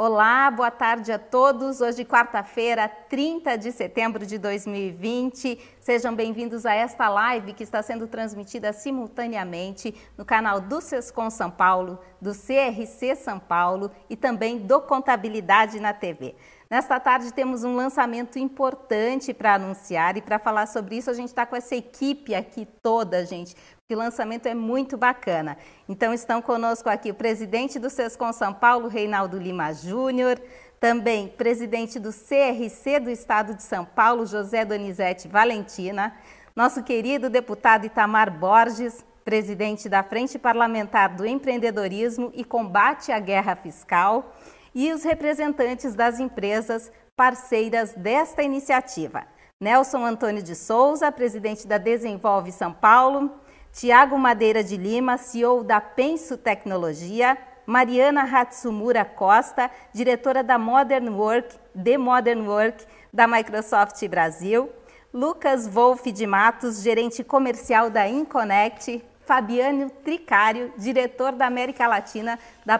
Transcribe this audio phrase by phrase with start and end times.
[0.00, 1.80] Olá, boa tarde a todos.
[1.80, 5.58] Hoje, quarta-feira, 30 de setembro de 2020.
[5.80, 11.50] Sejam bem-vindos a esta live que está sendo transmitida simultaneamente no canal do Sescom São
[11.50, 16.36] Paulo, do CRC São Paulo e também do Contabilidade na TV.
[16.70, 21.30] Nesta tarde temos um lançamento importante para anunciar e para falar sobre isso a gente
[21.30, 23.56] está com essa equipe aqui toda, gente,
[23.88, 25.56] que lançamento é muito bacana.
[25.88, 30.38] Então estão conosco aqui o presidente do Sescom São Paulo, Reinaldo Lima Júnior,
[30.78, 36.14] também presidente do CRC do Estado de São Paulo, José Donizete Valentina,
[36.54, 43.56] nosso querido deputado Itamar Borges, presidente da Frente Parlamentar do Empreendedorismo e Combate à Guerra
[43.56, 44.34] Fiscal,
[44.74, 49.26] e os representantes das empresas parceiras desta iniciativa.
[49.58, 53.32] Nelson Antônio de Souza, presidente da Desenvolve São Paulo,
[53.72, 61.54] Tiago Madeira de Lima, CEO da Penso Tecnologia, Mariana Hatsumura Costa, diretora da Modern Work,
[61.74, 64.70] The Modern Work, da Microsoft Brasil,
[65.12, 72.78] Lucas Wolff de Matos, gerente comercial da Inconnect, Fabiano Tricário, diretor da América Latina da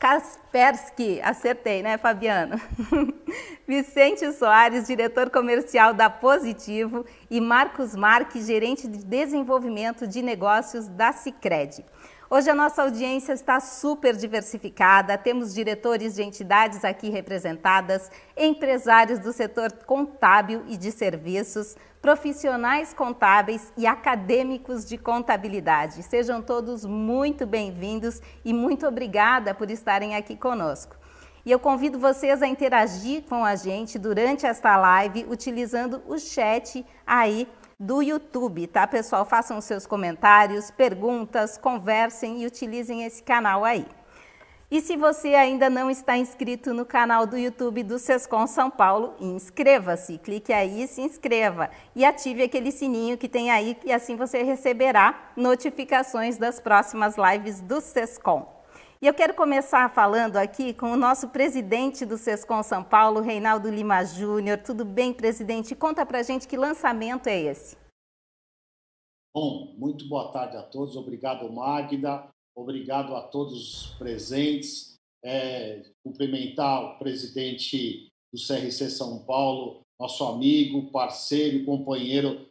[0.00, 2.58] Kaspersky, acertei, né, Fabiano?
[3.68, 11.12] Vicente Soares, diretor comercial da Positivo, e Marcos Marques, gerente de desenvolvimento de negócios da
[11.12, 11.84] Cicred.
[12.32, 19.32] Hoje a nossa audiência está super diversificada, temos diretores de entidades aqui representadas, empresários do
[19.32, 26.04] setor contábil e de serviços, profissionais contábeis e acadêmicos de contabilidade.
[26.04, 30.94] Sejam todos muito bem-vindos e muito obrigada por estarem aqui conosco.
[31.44, 36.86] E eu convido vocês a interagir com a gente durante esta live utilizando o chat
[37.04, 37.48] aí
[37.80, 39.24] do YouTube, tá, pessoal?
[39.24, 43.86] Façam seus comentários, perguntas, conversem e utilizem esse canal aí.
[44.70, 49.14] E se você ainda não está inscrito no canal do YouTube do Sescom São Paulo,
[49.18, 54.14] inscreva-se, clique aí e se inscreva e ative aquele sininho que tem aí e assim
[54.14, 58.59] você receberá notificações das próximas lives do Sescom.
[59.02, 63.70] E eu quero começar falando aqui com o nosso presidente do SESCOM São Paulo, Reinaldo
[63.70, 64.58] Lima Júnior.
[64.58, 65.74] Tudo bem, presidente?
[65.74, 67.78] Conta pra gente que lançamento é esse.
[69.34, 70.96] Bom, muito boa tarde a todos.
[70.96, 72.28] Obrigado, Magda.
[72.54, 74.96] Obrigado a todos os presentes.
[75.24, 82.46] É, cumprimentar o presidente do CRC São Paulo, nosso amigo, parceiro, companheiro,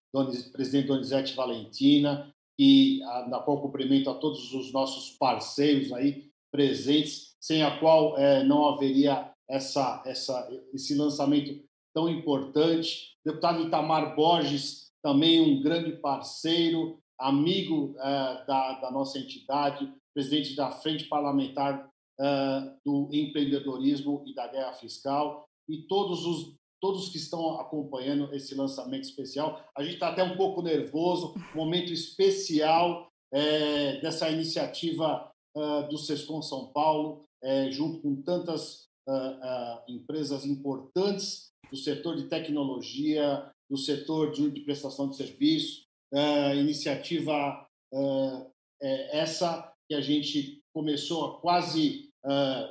[0.52, 7.36] presidente Donizete Valentina, e a, na qual cumprimento a todos os nossos parceiros aí, presentes,
[7.40, 13.16] sem a qual é, não haveria essa, essa, esse lançamento tão importante.
[13.26, 20.72] Deputado Itamar Borges, também um grande parceiro, amigo é, da, da, nossa entidade, presidente da
[20.72, 21.90] Frente Parlamentar
[22.20, 28.56] é, do Empreendedorismo e da Guerra Fiscal, e todos os todos que estão acompanhando esse
[28.56, 29.62] lançamento especial.
[29.76, 35.30] A gente está até um pouco nervoso, momento especial é, dessa iniciativa
[35.90, 43.50] do Sescom São Paulo, é, junto com tantas uh, empresas importantes do setor de tecnologia,
[43.70, 45.84] do setor de, prestação de serviço,
[46.58, 47.68] iniciativa
[49.12, 52.10] essa que a gente começou há quase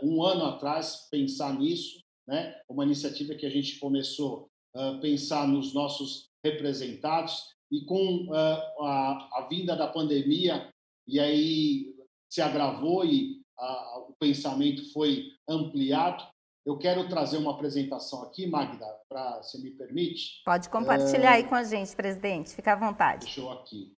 [0.02, 2.60] um ano atrás pensar nisso, né?
[2.68, 9.46] Uma iniciativa que a gente começou a pensar nos nossos representados e com a, a
[9.48, 10.68] vinda da pandemia
[11.06, 11.94] e aí
[12.30, 16.24] se agravou e a, o pensamento foi ampliado.
[16.64, 20.42] Eu quero trazer uma apresentação aqui, Magda, para se me permite.
[20.44, 21.36] Pode compartilhar é...
[21.36, 22.54] aí com a gente, presidente.
[22.54, 23.24] Fica à vontade.
[23.24, 23.94] Deixa eu aqui.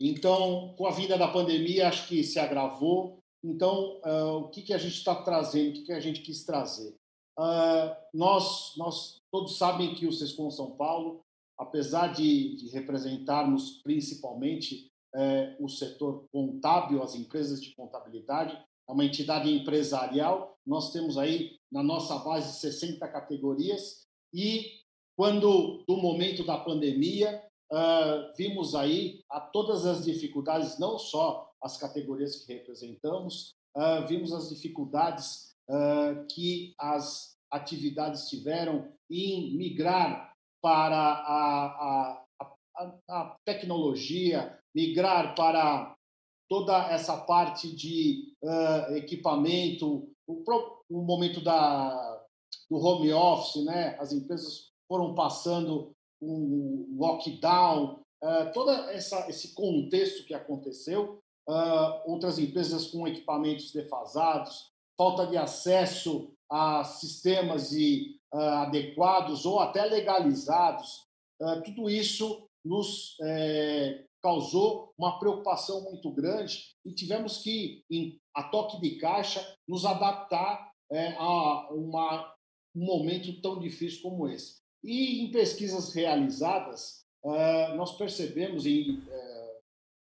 [0.00, 3.20] Então, com a vinda da pandemia, acho que se agravou.
[3.44, 5.70] Então, uh, o que, que a gente está trazendo?
[5.70, 6.94] O que, que a gente quis trazer?
[7.38, 11.20] Uh, nós, nós todos sabem que o Sescom São Paulo,
[11.56, 18.56] apesar de, de representarmos principalmente é, o setor contábil, as empresas de contabilidade,
[18.88, 20.56] é uma entidade empresarial.
[20.66, 24.82] Nós temos aí na nossa base 60 categorias e
[25.16, 27.42] quando do momento da pandemia
[27.72, 34.32] uh, vimos aí a todas as dificuldades, não só as categorias que representamos, uh, vimos
[34.32, 40.32] as dificuldades uh, que as atividades tiveram em migrar
[40.62, 42.21] para a, a,
[43.08, 45.94] a, tecnologia, migrar para
[46.48, 50.44] toda essa parte de uh, equipamento, o,
[50.90, 52.22] o, momento da,
[52.70, 53.96] do home office, né?
[53.98, 61.18] as empresas foram passando um lockdown, uh, todo esse contexto que aconteceu,
[61.48, 69.58] uh, outras empresas com equipamentos defasados, falta de acesso a sistemas e, uh, adequados ou
[69.58, 71.10] até legalizados,
[71.64, 78.80] tudo isso nos é, causou uma preocupação muito grande e tivemos que, em, a toque
[78.80, 82.32] de caixa, nos adaptar é, a uma,
[82.74, 84.62] um momento tão difícil como esse.
[84.84, 89.02] E em pesquisas realizadas, uh, nós percebemos e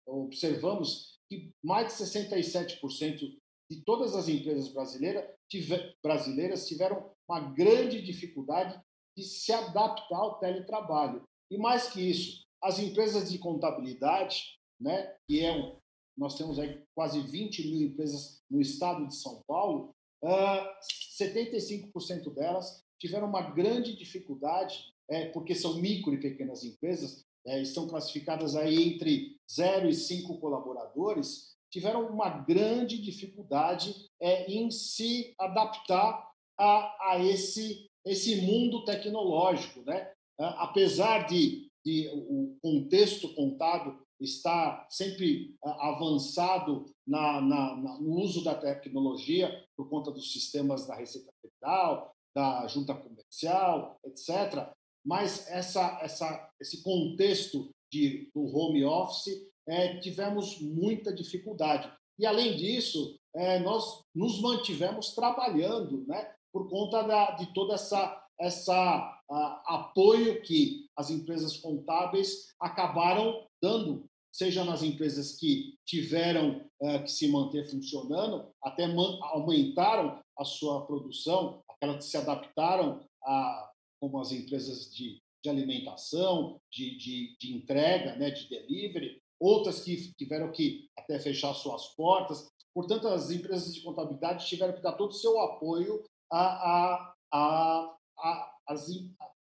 [0.06, 3.36] uh, observamos que mais de 67%
[3.70, 8.80] de todas as empresas brasileiras, tiver, brasileiras tiveram uma grande dificuldade
[9.16, 11.22] de se adaptar ao teletrabalho.
[11.50, 15.76] E mais que isso, as empresas de contabilidade, né, que é um,
[16.16, 20.78] nós temos aí quase 20 mil empresas no estado de São Paulo, uh, ah,
[21.20, 27.86] 75% delas tiveram uma grande dificuldade, é, porque são micro e pequenas empresas, é, estão
[27.86, 36.30] classificadas aí entre 0 e 5 colaboradores, tiveram uma grande dificuldade é, em se adaptar
[36.58, 39.82] a, a esse, esse mundo tecnológico.
[39.82, 40.10] Né?
[40.38, 48.54] Apesar de, de o contexto contábil estar sempre avançado na, na, na, no uso da
[48.54, 54.72] tecnologia por conta dos sistemas da Receita Federal, da Junta Comercial, etc.
[55.04, 61.92] Mas essa, essa, esse contexto de, do home office é, tivemos muita dificuldade.
[62.18, 68.24] E, além disso, é, nós nos mantivemos trabalhando né, por conta da, de toda essa
[68.38, 77.10] essa apoio que as empresas contábeis acabaram dando, seja nas empresas que tiveram é, que
[77.10, 84.32] se manter funcionando, até aumentaram a sua produção, aquelas que se adaptaram a como as
[84.32, 90.88] empresas de, de alimentação, de, de, de entrega, né, de delivery, outras que tiveram que
[90.98, 92.48] até fechar suas portas.
[92.74, 97.96] Portanto, as empresas de contabilidade tiveram que dar todo o seu apoio a, a, a,
[98.18, 98.86] a, as,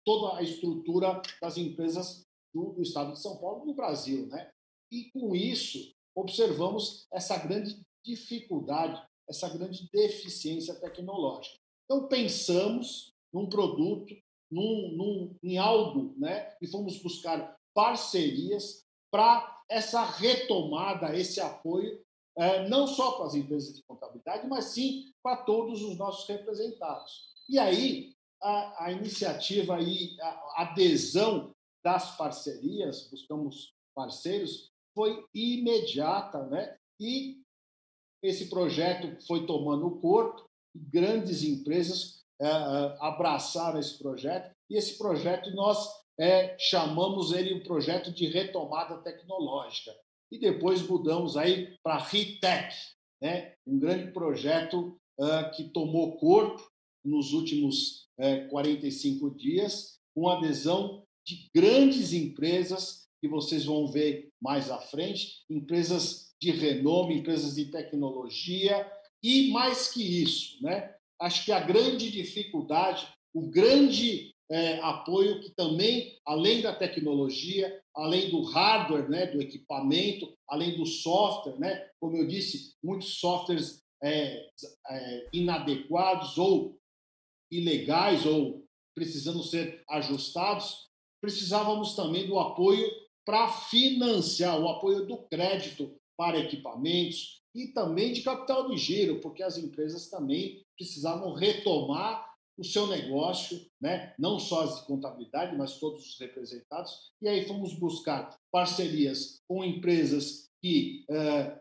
[0.05, 4.27] toda a estrutura das empresas do, do, Estado de São Paulo no Brasil.
[4.27, 4.51] Né?
[4.91, 11.57] E, com isso, observamos essa grande dificuldade, essa grande deficiência tecnológica.
[11.85, 14.15] Então, pensamos num produto,
[14.51, 16.55] num, num, em algo, né?
[16.61, 22.03] e fomos buscar parcerias para essa retomada, esse apoio,
[22.37, 27.29] é, não só para as empresas de contabilidade, mas sim para todos os nossos representados.
[27.49, 31.55] E aí, a, a iniciativa e a adesão
[31.85, 36.77] das parcerias, buscamos parceiros, foi imediata, né?
[36.99, 37.41] E
[38.23, 40.45] esse projeto foi tomando corpo,
[40.75, 45.89] grandes empresas é, é, abraçaram esse projeto, e esse projeto nós
[46.19, 49.91] é, chamamos ele um projeto de retomada tecnológica.
[50.31, 52.75] E depois mudamos aí para RITEC,
[53.21, 53.55] né?
[53.67, 56.70] um grande projeto uh, que tomou corpo
[57.05, 64.71] nos últimos uh, 45 dias, com adesão de grandes empresas que vocês vão ver mais
[64.71, 68.91] à frente, empresas de renome, empresas de tecnologia,
[69.23, 70.95] e mais que isso, né?
[71.21, 78.31] acho que a grande dificuldade, o grande é, apoio que também, além da tecnologia, além
[78.31, 84.49] do hardware, né, do equipamento, além do software, né, como eu disse, muitos softwares é,
[84.89, 86.80] é, inadequados ou
[87.51, 88.65] ilegais ou
[88.95, 90.89] precisando ser ajustados,
[91.21, 92.89] precisávamos também do apoio
[93.25, 99.43] para financiar, o apoio do crédito para equipamentos e também de capital de giro, porque
[99.43, 104.15] as empresas também precisavam retomar o seu negócio, né?
[104.19, 107.11] não só as de contabilidade, mas todos os representados.
[107.23, 111.59] E aí fomos buscar parcerias com empresas que uh,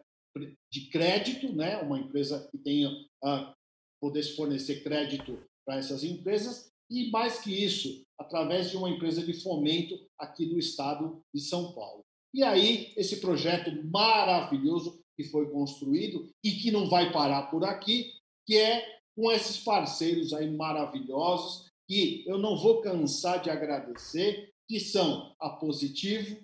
[0.72, 1.78] de crédito, né?
[1.78, 3.54] uma empresa que tenha uh,
[4.02, 9.34] pudesse fornecer crédito para essas empresas, e mais que isso, através de uma empresa de
[9.34, 12.04] fomento aqui do estado de São Paulo.
[12.34, 18.16] E aí, esse projeto maravilhoso que foi construído e que não vai parar por aqui,
[18.48, 18.84] que é
[19.16, 25.52] com esses parceiros aí maravilhosos que eu não vou cansar de agradecer, que são a
[25.52, 26.42] Positivo,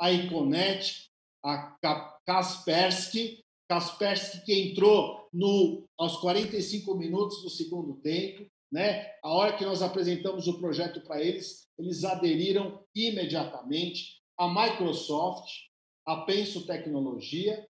[0.00, 1.10] a Iconet,
[1.44, 1.76] a
[2.24, 9.06] Kaspersky, Kaspersky que entrou no, aos 45 minutos do segundo tempo, né?
[9.22, 14.22] A hora que nós apresentamos o projeto para eles, eles aderiram imediatamente.
[14.38, 15.50] A Microsoft,
[16.06, 17.68] a Penso Tecnologia,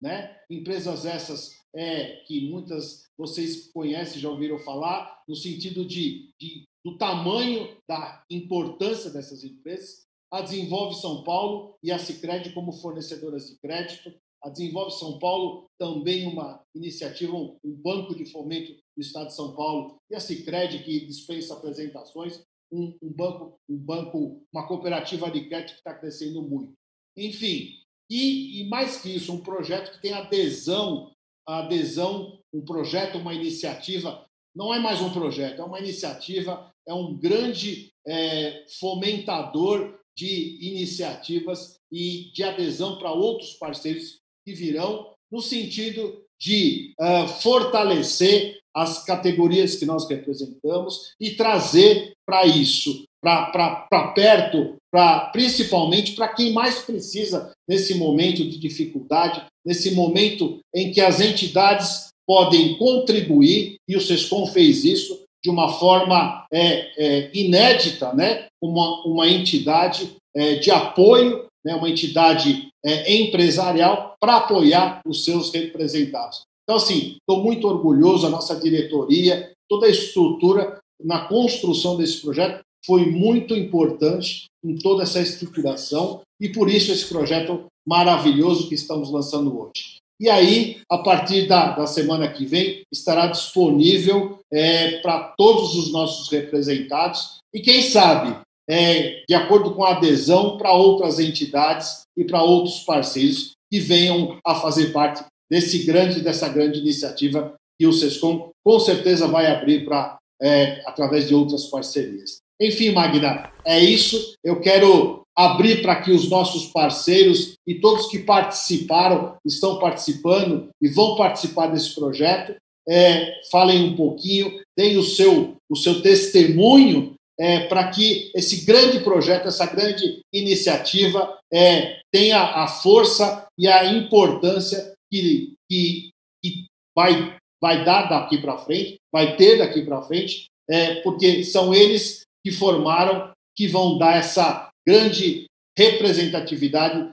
[0.00, 0.36] né?
[0.50, 6.98] Empresas essas é, que muitas vocês conhecem, já ouviram falar, no sentido de, de, do
[6.98, 10.06] tamanho da importância dessas empresas.
[10.30, 14.12] A Desenvolve São Paulo e a Cicred como fornecedoras de crédito.
[14.42, 19.54] A Desenvolve São Paulo também uma iniciativa, um banco de fomento do Estado de São
[19.54, 25.48] Paulo, e a Sicredi, que dispensa apresentações, um, um, banco, um banco, uma cooperativa de
[25.48, 26.72] crédito que está crescendo muito.
[27.16, 27.74] Enfim,
[28.10, 31.12] e, e, mais que isso, um projeto que tem adesão,
[31.46, 37.16] adesão, um projeto, uma iniciativa, não é mais um projeto, é uma iniciativa, é um
[37.16, 46.22] grande é, fomentador de iniciativas e de adesão para outros parceiros que virão, no sentido
[46.40, 55.26] de uh, fortalecer as categorias que nós representamos e trazer para isso, para perto, pra,
[55.26, 62.08] principalmente para quem mais precisa nesse momento de dificuldade, nesse momento em que as entidades
[62.26, 68.46] podem contribuir, e o SESCOM fez isso de uma forma é, é, inédita, né?
[68.62, 71.74] uma, uma entidade é, de apoio, né?
[71.74, 76.42] uma entidade é, empresarial para apoiar os seus representados.
[76.64, 82.60] Então, assim, estou muito orgulhoso, a nossa diretoria, toda a estrutura na construção desse projeto
[82.84, 89.10] foi muito importante em toda essa estruturação e por isso esse projeto maravilhoso que estamos
[89.10, 89.98] lançando hoje.
[90.20, 95.92] E aí, a partir da, da semana que vem, estará disponível é, para todos os
[95.92, 102.24] nossos representados e, quem sabe, é, de acordo com a adesão para outras entidades e
[102.24, 107.92] para outros parceiros que venham a fazer parte desse grande, dessa grande iniciativa que o
[107.92, 112.40] SESCOM com certeza vai abrir para é, através de outras parcerias.
[112.60, 114.34] Enfim, Magna, é isso.
[114.44, 120.88] Eu quero abrir para que os nossos parceiros e todos que participaram, estão participando e
[120.88, 122.54] vão participar desse projeto,
[122.88, 129.00] é, falem um pouquinho, deem o seu, o seu testemunho é, para que esse grande
[129.00, 136.10] projeto, essa grande iniciativa é, tenha a força e a importância que, que,
[136.42, 141.74] que vai, vai dar daqui para frente, vai ter daqui para frente, é, porque são
[141.74, 145.46] eles que formaram, que vão dar essa grande
[145.76, 147.12] representatividade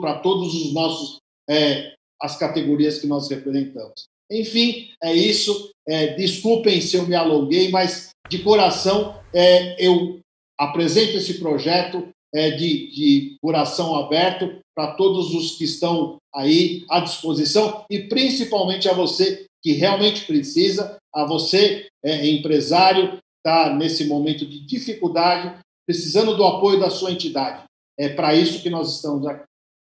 [0.00, 4.04] para todos os nossos é, as categorias que nós representamos.
[4.30, 5.71] Enfim, é isso.
[5.88, 10.20] É, desculpem se eu me alonguei, mas de coração é, eu
[10.58, 17.00] apresento esse projeto é, de, de coração aberto para todos os que estão aí à
[17.00, 24.46] disposição e principalmente a você que realmente precisa, a você, é, empresário, está nesse momento
[24.46, 27.64] de dificuldade, precisando do apoio da sua entidade.
[27.98, 29.44] É para isso que nós estamos aqui.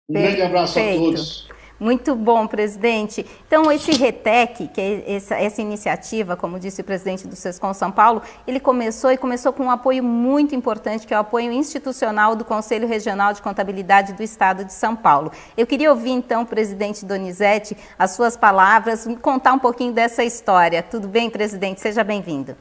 [0.08, 0.36] Um Perfeito.
[0.36, 1.48] grande abraço a todos.
[1.78, 3.24] Muito bom, presidente.
[3.46, 7.92] Então, esse RETEC, que é essa, essa, iniciativa, como disse o presidente do SESCOM São
[7.92, 12.34] Paulo, ele começou e começou com um apoio muito importante, que é o apoio institucional
[12.34, 15.30] do Conselho Regional de Contabilidade do Estado de São Paulo.
[15.54, 20.82] Eu queria ouvir, então, presidente Donizete, as suas palavras, contar um pouquinho dessa história.
[20.82, 21.82] Tudo bem, presidente?
[21.82, 22.56] Seja bem-vindo.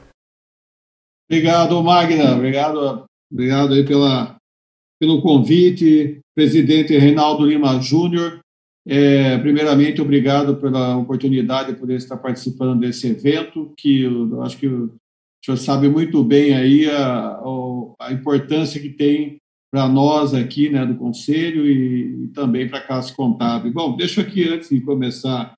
[1.29, 2.35] Obrigado, Magna.
[2.35, 4.35] Obrigado, obrigado aí pela,
[4.99, 6.19] pelo convite.
[6.35, 8.41] Presidente Reinaldo Lima Júnior,
[8.87, 14.67] é, primeiramente, obrigado pela oportunidade de poder estar participando desse evento, que eu acho que
[14.67, 14.91] o
[15.43, 17.39] senhor sabe muito bem aí a,
[17.99, 19.37] a importância que tem
[19.71, 23.73] para nós aqui né, do Conselho e, e também para a Casa Contábil.
[23.73, 25.55] Bom, deixa aqui, antes de começar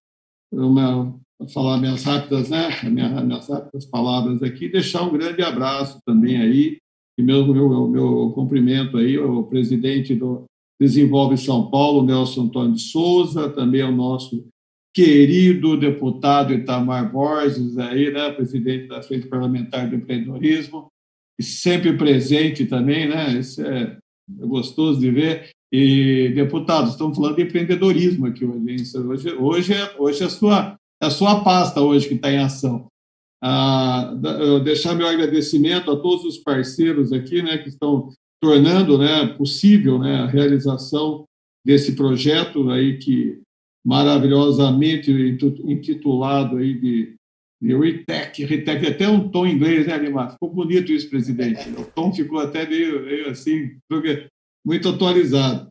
[0.52, 1.14] uma,
[1.54, 6.78] falar minhas rápidas, né, minhas, minhas rápidas palavras aqui, deixar um grande abraço também aí,
[7.20, 10.46] e meu, meu, meu cumprimento aí ao presidente do,
[10.80, 14.48] Desenvolve São Paulo, Nelson Antônio de Souza, também o nosso
[14.94, 20.88] querido deputado Itamar Borges, aí, né, presidente da Frente Parlamentar do Empreendedorismo,
[21.40, 23.40] e sempre presente também, né?
[23.40, 23.98] Isso é,
[24.40, 25.50] é gostoso de ver.
[25.72, 28.98] E, deputados, estamos falando de empreendedorismo aqui hoje.
[28.98, 32.40] Hoje, hoje, é, hoje é a sua, é a sua pasta hoje que está em
[32.40, 32.88] ação.
[33.44, 34.16] Ah,
[34.64, 38.10] deixar meu agradecimento a todos os parceiros aqui, né, que estão
[38.42, 41.26] tornando né, possível né, a realização
[41.66, 43.42] desse projeto aí que
[43.86, 45.12] maravilhosamente
[45.66, 47.16] intitulado aí de,
[47.62, 50.30] de RETEC, RETEC é até um tom inglês, né, Lima?
[50.30, 51.70] Ficou bonito isso, presidente.
[51.70, 53.78] O tom ficou até meio, meio assim,
[54.66, 55.70] muito atualizado.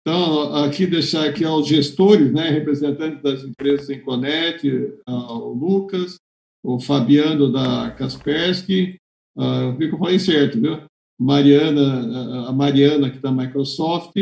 [0.00, 4.70] Então, aqui deixar aqui aos gestores, né, representantes das empresas em Conect,
[5.08, 6.16] o Lucas,
[6.62, 8.96] o Fabiano da Kaspersky,
[9.36, 10.80] uh, eu falei certo, viu?
[11.18, 14.14] Mariana, a Mariana, que está da Microsoft,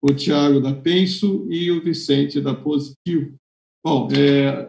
[0.00, 3.34] o Tiago da Penso e o Vicente da Positivo.
[3.84, 4.68] Bom, é,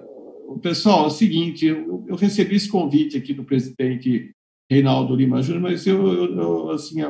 [0.61, 4.31] pessoal, é o seguinte, eu, eu, recebi esse convite aqui do presidente
[4.69, 7.01] Reinaldo Lima Júnior, mas eu, eu, eu, assim,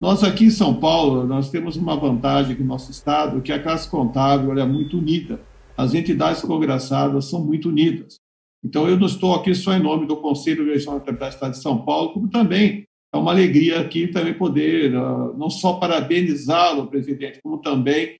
[0.00, 3.88] nós aqui em São Paulo, nós temos uma vantagem que nosso estado, que a classe
[3.88, 5.40] contábil é muito unida.
[5.76, 8.16] As entidades congraçadas são muito unidas.
[8.64, 11.84] Então, eu não estou aqui só em nome do Conselho Regional da Estado de São
[11.84, 17.58] Paulo, como também é uma alegria aqui também poder, ah, não só parabenizá-lo, presidente, como
[17.58, 18.16] também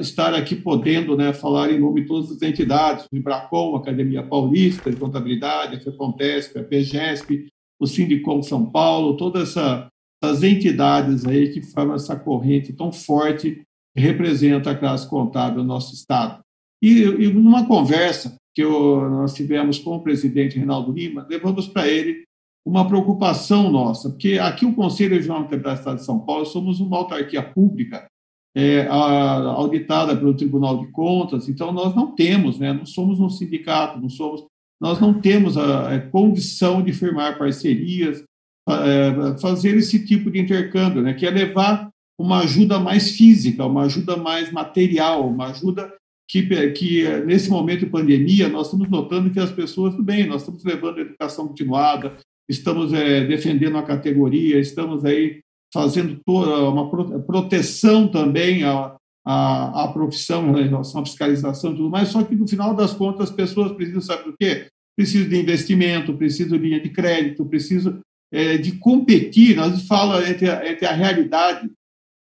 [0.00, 4.22] estar aqui podendo né, falar em nome de todas as entidades, o Ibracom, a Academia
[4.22, 7.48] Paulista de Contabilidade, a FECONTESP, a PGESP,
[7.78, 9.88] o Sindicom São Paulo, todas essa,
[10.22, 13.62] essas entidades aí que formam essa corrente tão forte
[13.94, 16.40] que representa a classe contábil do nosso Estado.
[16.82, 21.86] E, e numa conversa que eu, nós tivemos com o presidente Reinaldo Lima, levamos para
[21.86, 22.24] ele
[22.66, 26.80] uma preocupação nossa, porque aqui o Conselho Regional Contabilidade do Estado de São Paulo somos
[26.80, 28.08] uma autarquia pública
[28.56, 34.00] é, auditada pelo Tribunal de Contas, então nós não temos, né, não somos um sindicato,
[34.00, 34.44] não somos,
[34.80, 38.24] nós não temos a, a condição de firmar parcerias,
[38.68, 43.84] é, fazer esse tipo de intercâmbio, né, que é levar uma ajuda mais física, uma
[43.84, 45.94] ajuda mais material, uma ajuda
[46.28, 46.42] que,
[46.72, 50.64] que nesse momento de pandemia nós estamos notando que as pessoas, tudo bem, nós estamos
[50.64, 52.16] levando a educação continuada,
[52.48, 55.40] estamos é, defendendo a categoria, estamos aí
[55.72, 56.88] fazendo toda uma
[57.22, 62.34] proteção também à, à, à profissão em relação à fiscalização e tudo mais, só que
[62.34, 64.68] no final das contas as pessoas precisam, sabe o quê?
[64.96, 68.00] Precisam de investimento, precisam de linha de crédito, precisam
[68.32, 71.70] é, de competir, nós fala entre a, entre a realidade,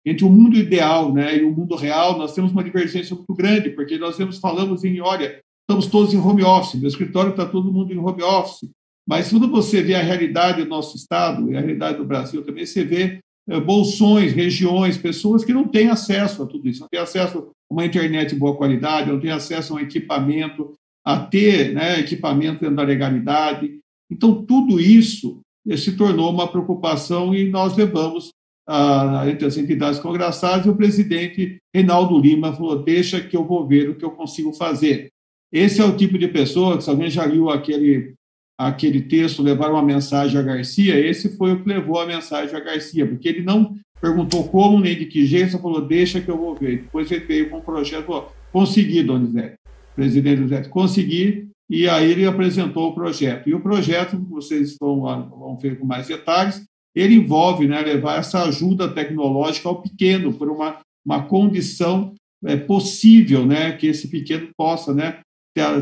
[0.05, 3.71] entre o mundo ideal né, e o mundo real, nós temos uma divergência muito grande,
[3.71, 7.73] porque nós temos, falamos em, olha, estamos todos em home office, meu escritório está todo
[7.73, 8.71] mundo em home office,
[9.07, 12.67] mas quando você vê a realidade do nosso Estado e a realidade do Brasil também,
[12.67, 17.01] você vê eh, bolsões, regiões, pessoas que não têm acesso a tudo isso, não têm
[17.01, 21.73] acesso a uma internet de boa qualidade, não têm acesso a um equipamento, a ter
[21.73, 23.79] né, equipamento dentro da legalidade.
[24.11, 28.31] Então, tudo isso eh, se tornou uma preocupação e nós levamos
[28.69, 33.65] ah, entre as entidades congraçadas e o presidente Reinaldo Lima falou, deixa que eu vou
[33.65, 35.13] ver o que eu consigo fazer.
[35.53, 38.16] Esse é o tipo de pessoa, que se alguém já viu aquele
[38.59, 42.61] aquele texto levar uma mensagem a Garcia, esse foi o que levou a mensagem a
[42.61, 46.37] Garcia, porque ele não perguntou como nem de que jeito, só falou, deixa que eu
[46.37, 46.83] vou ver.
[46.83, 49.57] Depois ele veio com um projeto, ó, consegui, Donizete,
[49.95, 53.49] presidente Donizete, consegui, e aí ele apresentou o projeto.
[53.49, 58.45] E o projeto, vocês estão, vão ver com mais detalhes, ele envolve né, levar essa
[58.45, 64.95] ajuda tecnológica ao pequeno, por uma, uma condição é, possível né, que esse pequeno possa
[64.95, 65.21] né,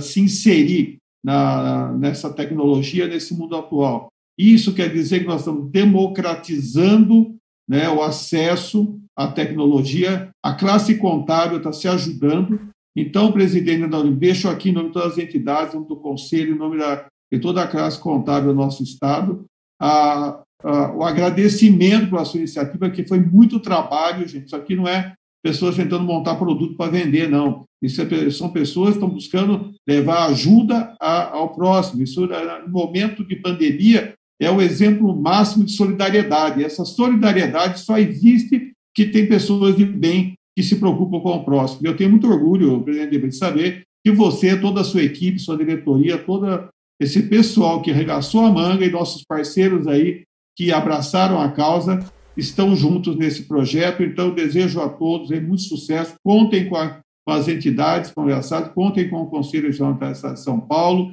[0.01, 4.09] se inserir na, nessa tecnologia, nesse mundo atual.
[4.39, 7.35] Isso quer dizer que nós estamos democratizando
[7.69, 12.61] né, o acesso à tecnologia, a classe contábil está se ajudando.
[12.97, 15.97] Então, presidente da Unim, deixo aqui em nome de todas as entidades, em nome do
[15.97, 19.45] Conselho, em nome da, de toda a classe contábil do nosso Estado,
[19.81, 24.47] a, a, o agradecimento pela sua iniciativa, que foi muito trabalho, gente.
[24.47, 27.67] Isso aqui não é pessoas tentando montar produto para vender, não.
[27.83, 32.03] Isso é, são pessoas que estão buscando levar ajuda a, ao próximo.
[32.03, 32.27] Isso,
[32.67, 36.65] no momento de pandemia, é o exemplo máximo de solidariedade.
[36.65, 41.87] Essa solidariedade só existe que tem pessoas de bem que se preocupam com o próximo.
[41.87, 46.17] Eu tenho muito orgulho, presidente, de saber que você, toda a sua equipe, sua diretoria,
[46.17, 50.23] todo esse pessoal que arregaçou a manga e nossos parceiros aí
[50.57, 51.99] que abraçaram a causa,
[52.37, 54.03] estão juntos nesse projeto.
[54.03, 56.15] Então, desejo a todos muito sucesso.
[56.25, 61.13] Contem com, a, com as entidades conversadas, contem com o Conselho Regional de São Paulo.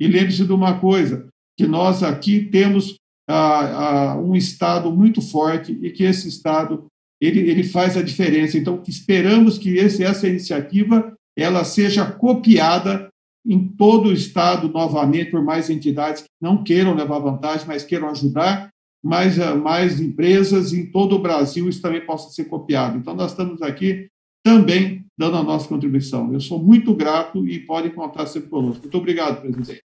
[0.00, 2.96] E lembre-se de uma coisa: que nós aqui temos
[3.28, 6.86] ah, ah, um Estado muito forte e que esse Estado
[7.20, 8.58] ele, ele faz a diferença.
[8.58, 13.08] Então, esperamos que esse, essa iniciativa ela seja copiada
[13.46, 18.08] em todo o Estado novamente por mais entidades que não queiram levar vantagem, mas queiram
[18.08, 18.71] ajudar
[19.02, 22.96] mais, eh, mais empresas em todo o Brasil isso também possa ser copiado.
[22.96, 24.08] Então, nós estamos aqui
[24.44, 26.32] também dando a nossa contribuição.
[26.32, 28.82] Eu sou muito grato e podem contar sempre conosco.
[28.82, 29.82] Muito obrigado, presidente.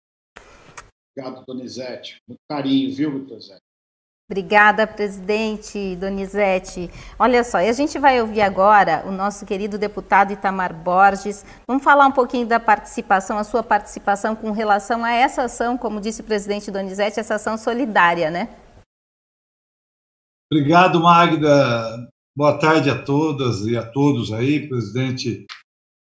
[1.18, 2.18] Obrigado, Donizete.
[2.28, 3.62] Muito carinho, viu, Donizete?
[4.28, 6.90] Obrigada, presidente Donizete.
[7.20, 11.46] Olha só, e a gente vai ouvir agora o nosso querido deputado Itamar Borges.
[11.68, 16.02] Vamos falar um pouquinho da participação, a sua participação com relação a essa ação, como
[16.02, 18.50] disse o presidente Donizete, essa ação solidária, né?
[20.52, 22.08] Obrigado, Magda.
[22.38, 25.46] Boa tarde a todas e a todos aí, presidente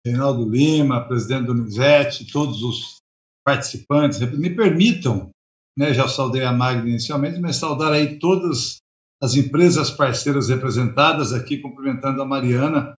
[0.06, 2.98] Reinaldo Lima, presidente Donizete, todos os
[3.44, 4.20] participantes.
[4.20, 5.32] Me permitam,
[5.76, 8.78] né, já saudei a Magda inicialmente, mas saudar aí todas
[9.22, 12.94] as empresas parceiras representadas aqui, cumprimentando a Mariana,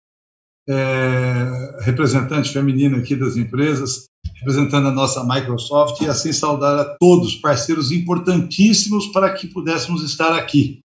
[0.68, 7.36] é, representante feminina aqui das empresas, representando a nossa Microsoft, e assim saudar a todos,
[7.36, 10.80] parceiros importantíssimos para que pudéssemos estar aqui.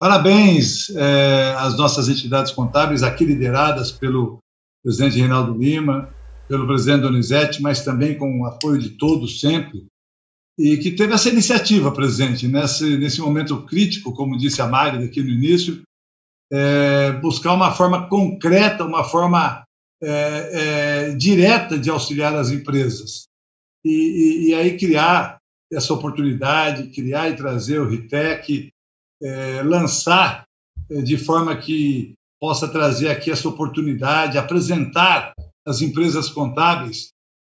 [0.00, 4.38] Parabéns é, às nossas entidades contábeis, aqui lideradas pelo
[4.82, 6.08] presidente Reinaldo Lima,
[6.48, 9.84] pelo presidente Donizete, mas também com o apoio de todos sempre,
[10.58, 15.22] e que teve essa iniciativa, presidente, nesse, nesse momento crítico, como disse a Magda aqui
[15.22, 15.82] no início,
[16.50, 19.62] é, buscar uma forma concreta, uma forma
[20.02, 23.24] é, direta de auxiliar as empresas.
[23.84, 25.36] E, e, e, aí criar
[25.70, 28.70] essa oportunidade, criar e trazer o RITEC,
[29.22, 30.44] é, lançar
[30.90, 35.34] é, de forma que possa trazer aqui essa oportunidade, apresentar
[35.66, 37.10] às empresas contábeis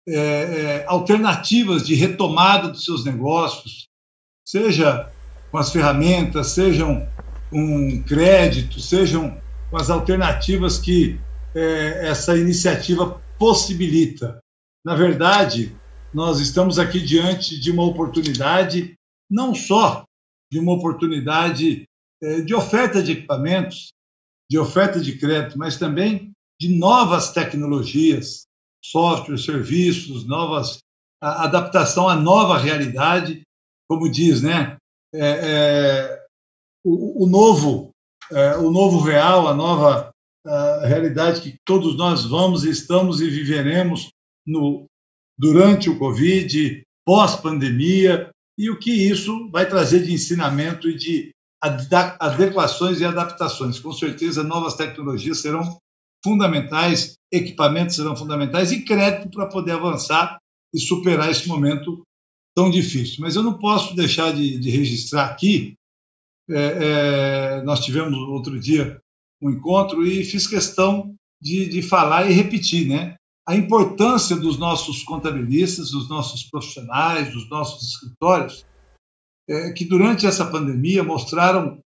[0.08, 3.88] é, alternativas de retomada dos seus negócios,
[4.48, 5.12] seja
[5.52, 7.08] com as ferramentas, sejam
[7.50, 9.38] com crédito, sejam
[9.70, 11.20] com as alternativas que
[11.54, 14.40] é, essa iniciativa possibilita.
[14.86, 15.76] Na verdade,
[16.14, 18.96] nós estamos aqui diante de uma oportunidade,
[19.30, 20.07] não só
[20.52, 21.86] de uma oportunidade
[22.22, 23.90] é, de oferta de equipamentos,
[24.50, 28.46] de oferta de crédito, mas também de novas tecnologias,
[28.84, 30.80] software, serviços, novas
[31.22, 33.42] a adaptação à nova realidade,
[33.90, 34.78] como diz, né?
[35.14, 36.26] É, é,
[36.86, 37.90] o, o, novo,
[38.32, 40.12] é, o novo real, a nova
[40.46, 44.10] a realidade que todos nós vamos, estamos e viveremos
[44.46, 44.86] no,
[45.38, 53.00] durante o Covid, pós-pandemia, e o que isso vai trazer de ensinamento e de adequações
[53.00, 53.80] e adaptações.
[53.80, 55.78] Com certeza, novas tecnologias serão
[56.24, 60.38] fundamentais, equipamentos serão fundamentais e crédito para poder avançar
[60.74, 62.04] e superar esse momento
[62.56, 63.18] tão difícil.
[63.20, 65.76] Mas eu não posso deixar de, de registrar aqui.
[66.50, 69.00] É, é, nós tivemos outro dia
[69.42, 73.16] um encontro e fiz questão de, de falar e repetir, né?
[73.48, 78.66] A importância dos nossos contabilistas, dos nossos profissionais, dos nossos escritórios,
[79.50, 81.80] é, que durante essa pandemia mostraram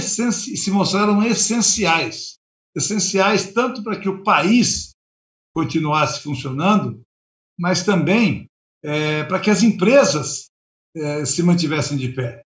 [0.00, 2.38] se mostraram essenciais
[2.74, 4.90] essenciais tanto para que o país
[5.54, 7.00] continuasse funcionando,
[7.58, 8.46] mas também
[8.82, 10.46] é, para que as empresas
[10.96, 12.42] é, se mantivessem de pé.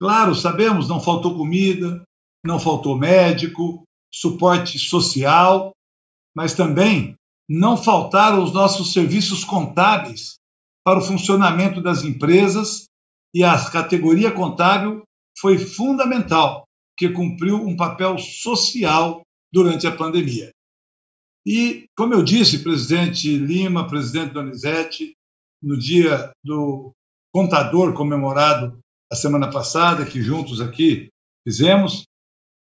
[0.00, 2.02] Claro, sabemos, não faltou comida,
[2.44, 5.72] não faltou médico, suporte social,
[6.36, 7.16] mas também
[7.48, 10.38] não faltaram os nossos serviços contábeis
[10.84, 12.86] para o funcionamento das empresas
[13.34, 15.02] e a categoria contábil
[15.38, 16.64] foi fundamental,
[16.96, 20.50] que cumpriu um papel social durante a pandemia.
[21.46, 25.14] E, como eu disse, presidente Lima, presidente Donizete,
[25.62, 26.92] no dia do
[27.32, 28.78] contador comemorado
[29.10, 31.08] a semana passada, que juntos aqui
[31.46, 32.04] fizemos,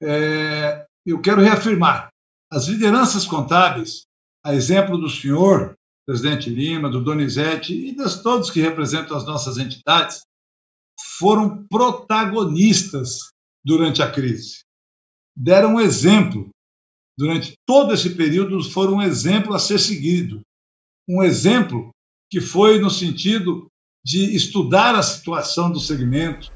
[0.03, 2.09] é, eu quero reafirmar:
[2.51, 4.03] as lideranças contábeis,
[4.44, 5.76] a exemplo do senhor,
[6.07, 10.22] presidente Lima, do Donizete e de todos que representam as nossas entidades,
[11.18, 13.31] foram protagonistas
[13.64, 14.61] durante a crise.
[15.37, 16.50] Deram exemplo
[17.16, 20.40] durante todo esse período foram um exemplo a ser seguido.
[21.09, 21.90] Um exemplo
[22.31, 23.66] que foi no sentido
[24.03, 26.50] de estudar a situação do segmento,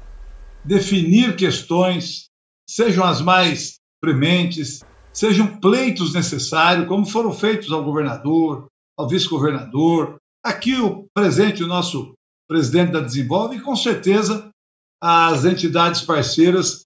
[0.63, 2.25] definir questões,
[2.67, 4.79] sejam as mais prementes,
[5.15, 12.13] sejam pleitos necessários, como foram feitos ao governador, ao vice-governador, aqui o presente, o nosso
[12.47, 14.49] presidente da Desenvolve, e com certeza
[15.01, 16.85] as entidades parceiras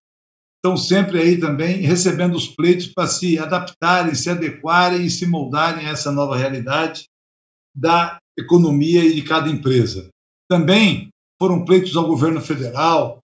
[0.58, 5.88] estão sempre aí também recebendo os pleitos para se adaptarem, se adequarem e se moldarem
[5.88, 7.06] a essa nova realidade
[7.76, 10.10] da economia e de cada empresa.
[10.50, 13.20] Também foram pleitos ao governo federal,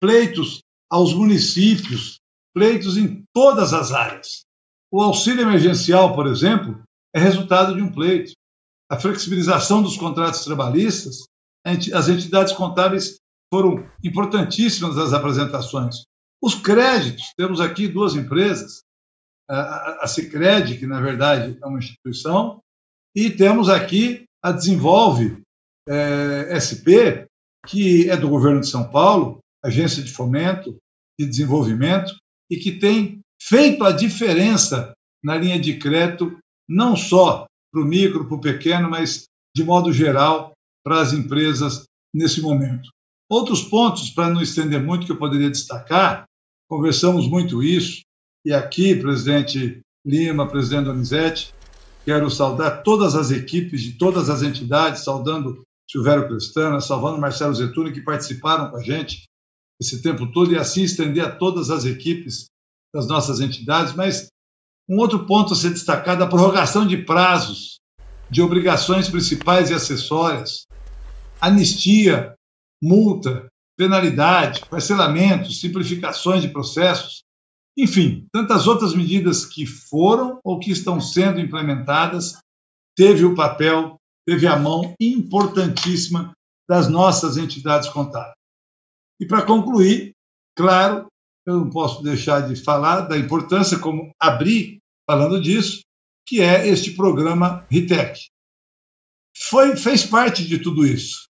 [0.00, 2.18] pleitos aos municípios,
[2.54, 4.44] pleitos em todas as áreas.
[4.90, 6.80] O auxílio emergencial, por exemplo,
[7.14, 8.32] é resultado de um pleito.
[8.88, 11.26] A flexibilização dos contratos trabalhistas,
[11.64, 13.16] as entidades contábeis
[13.52, 16.04] foram importantíssimas nas apresentações.
[16.42, 18.82] Os créditos, temos aqui duas empresas,
[19.48, 22.60] a Cicred, que na verdade é uma instituição,
[23.14, 25.42] e temos aqui a Desenvolve
[25.88, 27.26] é, SP,
[27.66, 30.76] que é do governo de São Paulo, agência de fomento
[31.18, 32.14] e desenvolvimento,
[32.50, 36.36] e que tem feito a diferença na linha de crédito,
[36.68, 40.52] não só para o micro, para o pequeno, mas de modo geral
[40.84, 42.90] para as empresas nesse momento.
[43.28, 46.24] Outros pontos, para não estender muito, que eu poderia destacar,
[46.68, 48.02] conversamos muito isso,
[48.44, 51.54] e aqui, presidente Lima, presidente Donizete,
[52.04, 57.92] quero saudar todas as equipes de todas as entidades, saudando Silvério Cristana, salvando Marcelo Zetuni,
[57.92, 59.24] que participaram com a gente
[59.80, 62.46] esse tempo todo, e assim estender a todas as equipes
[62.94, 63.94] das nossas entidades.
[63.94, 64.28] Mas
[64.88, 67.78] um outro ponto a ser destacado, a prorrogação de prazos
[68.30, 70.66] de obrigações principais e acessórias,
[71.40, 72.34] anistia,
[72.82, 77.22] multa, penalidade, parcelamento, simplificações de processos,
[77.76, 82.38] enfim, tantas outras medidas que foram ou que estão sendo implementadas
[82.96, 86.32] teve o papel, teve a mão importantíssima
[86.68, 88.34] das nossas entidades contábeis.
[89.20, 90.12] E para concluir,
[90.56, 91.06] claro,
[91.46, 95.82] eu não posso deixar de falar da importância, como abri falando disso,
[96.26, 98.28] que é este programa RITEC.
[99.48, 101.28] Foi, fez parte de tudo isso.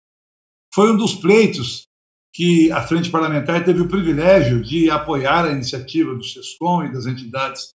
[0.73, 1.85] Foi um dos pleitos
[2.33, 7.05] que a Frente Parlamentar teve o privilégio de apoiar a iniciativa do SESCOM e das
[7.05, 7.73] entidades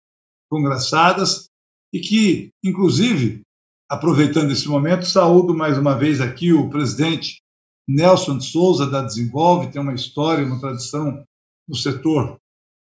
[0.50, 1.48] congraçadas,
[1.94, 3.42] e que, inclusive,
[3.90, 7.42] aproveitando esse momento, saúdo mais uma vez aqui o presidente
[7.88, 11.24] Nelson de Souza, da Desenvolve, tem uma história, uma tradição
[11.68, 12.38] no setor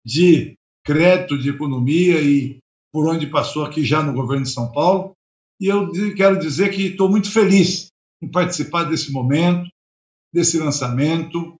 [0.04, 0.54] de
[0.84, 2.58] crédito, de economia e
[2.92, 5.12] por onde passou aqui já no governo de São Paulo.
[5.60, 7.88] E eu quero dizer que estou muito feliz
[8.22, 9.68] em participar desse momento,
[10.32, 11.56] desse lançamento,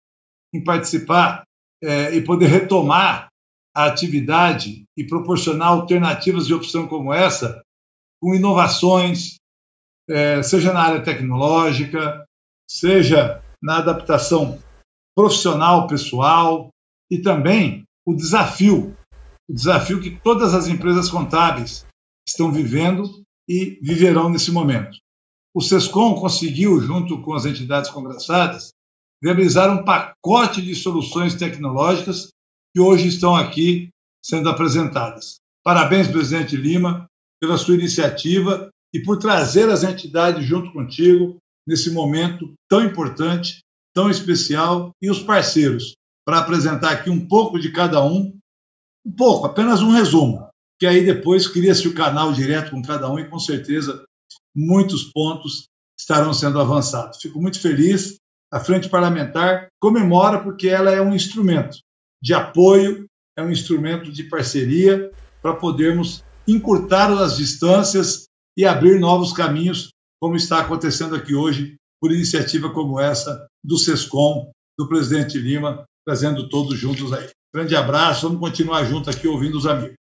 [0.52, 1.44] em participar
[1.82, 3.28] é, e poder retomar
[3.74, 7.62] a atividade e proporcionar alternativas de opção como essa,
[8.20, 9.36] com inovações,
[10.08, 12.23] é, seja na área tecnológica,
[12.68, 14.58] seja na adaptação
[15.14, 16.70] profissional, pessoal,
[17.10, 18.96] e também o desafio,
[19.48, 21.86] o desafio que todas as empresas contábeis
[22.26, 24.98] estão vivendo e viverão nesse momento.
[25.54, 28.72] O SESCOM conseguiu, junto com as entidades congressadas,
[29.22, 32.28] viabilizar um pacote de soluções tecnológicas
[32.74, 33.88] que hoje estão aqui
[34.22, 35.36] sendo apresentadas.
[35.62, 37.06] Parabéns, presidente Lima,
[37.40, 43.60] pela sua iniciativa e por trazer as entidades junto contigo nesse momento tão importante,
[43.94, 48.36] tão especial e os parceiros para apresentar aqui um pouco de cada um,
[49.04, 50.48] um pouco, apenas um resumo,
[50.78, 54.04] que aí depois cria-se o canal direto com cada um e com certeza
[54.54, 57.18] muitos pontos estarão sendo avançados.
[57.20, 58.16] Fico muito feliz.
[58.52, 61.78] A Frente Parlamentar comemora porque ela é um instrumento
[62.22, 65.10] de apoio, é um instrumento de parceria
[65.42, 69.90] para podermos encurtar as distâncias e abrir novos caminhos,
[70.24, 76.48] como está acontecendo aqui hoje, por iniciativa como essa do SESCOM, do presidente Lima, trazendo
[76.48, 77.28] todos juntos aí.
[77.54, 79.98] Grande abraço, vamos continuar junto aqui ouvindo os amigos.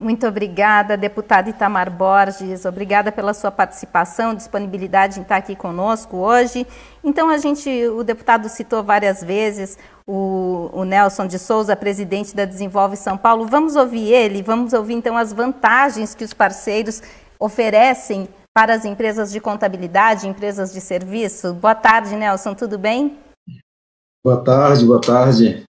[0.00, 2.64] Muito obrigada, deputado Itamar Borges.
[2.64, 6.64] Obrigada pela sua participação, disponibilidade em estar aqui conosco hoje.
[7.02, 9.76] Então, a gente, o deputado citou várias vezes
[10.06, 13.48] o, o, Nelson de Souza, presidente da Desenvolve São Paulo.
[13.48, 17.02] Vamos ouvir ele, vamos ouvir então as vantagens que os parceiros
[17.40, 21.52] oferecem para as empresas de contabilidade, empresas de serviço.
[21.52, 23.18] Boa tarde, Nelson, tudo bem?
[24.24, 25.62] Boa tarde, boa tarde.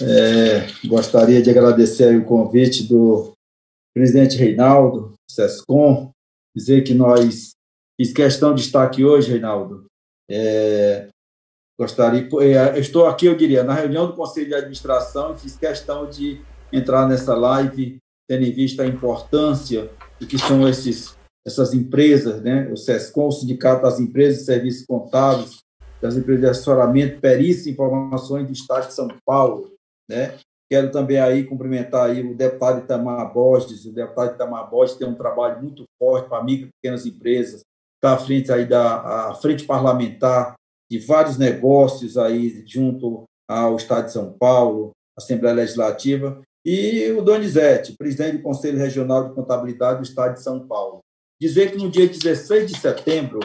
[0.00, 3.32] É, gostaria de agradecer o convite do
[3.92, 6.12] presidente Reinaldo, SESCOM,
[6.54, 7.56] dizer que nós
[8.00, 9.86] fiz questão de estar aqui hoje, Reinaldo.
[10.30, 11.08] É,
[11.76, 16.40] gostaria, é, estou aqui, eu diria, na reunião do Conselho de Administração fiz questão de
[16.72, 19.90] entrar nessa live, tendo em vista a importância
[20.20, 21.15] do que são esses,
[21.46, 22.68] essas empresas, né?
[22.72, 25.60] o SESCOM, o Sindicato das Empresas de Serviços Contábeis,
[26.02, 29.72] das empresas de assessoramento, perícia e informações do Estado de São Paulo,
[30.10, 30.34] né?
[30.68, 35.14] Quero também aí cumprimentar aí o deputado Itamar Borges, o deputado Itamar Borges tem um
[35.14, 37.62] trabalho muito forte para micro e pequenas empresas,
[37.94, 40.54] está à frente aí da frente parlamentar
[40.90, 47.96] de vários negócios aí junto ao Estado de São Paulo, Assembleia Legislativa, e o Donizete,
[47.96, 50.98] presidente do Conselho Regional de Contabilidade do Estado de São Paulo.
[51.40, 53.40] Dizer que no dia 16 de setembro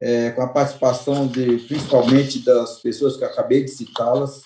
[0.00, 4.42] é, com a participação de principalmente das pessoas que acabei de citá-las,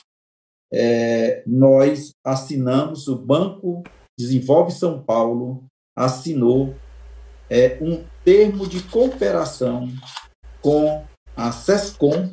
[0.72, 3.82] é, nós assinamos, o Banco
[4.18, 6.74] Desenvolve São Paulo assinou
[7.50, 9.88] é, um termo de cooperação
[10.62, 11.06] com
[11.36, 12.30] a SESCOM,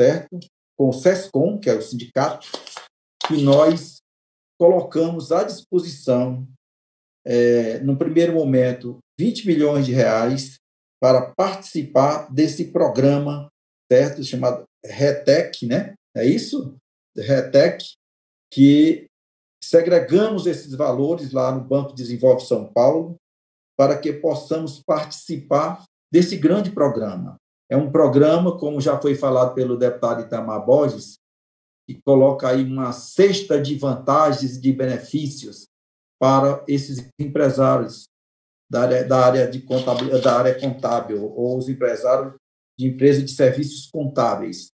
[0.00, 0.38] certo?
[0.78, 2.46] Com o SESCOM, que é o sindicato,
[3.26, 3.96] que nós
[4.58, 6.46] colocamos à disposição,
[7.26, 10.58] é, no primeiro momento, 20 milhões de reais
[11.00, 13.48] para participar desse programa,
[13.90, 14.22] certo?
[14.24, 15.94] Chamado RETEC, né?
[16.16, 16.76] É isso?
[17.16, 17.84] RETEC,
[18.52, 19.06] que
[19.62, 23.16] segregamos esses valores lá no Banco Desenvolve São Paulo
[23.76, 27.36] para que possamos participar desse grande programa.
[27.68, 31.18] É um programa, como já foi falado pelo deputado Itamar Borges,
[31.86, 35.66] que coloca aí uma cesta de vantagens e de benefícios
[36.20, 38.06] para esses empresários
[38.74, 42.34] da área, da área, de contábil, da área contábil ou os empresários
[42.76, 44.72] de empresas de serviços contábeis.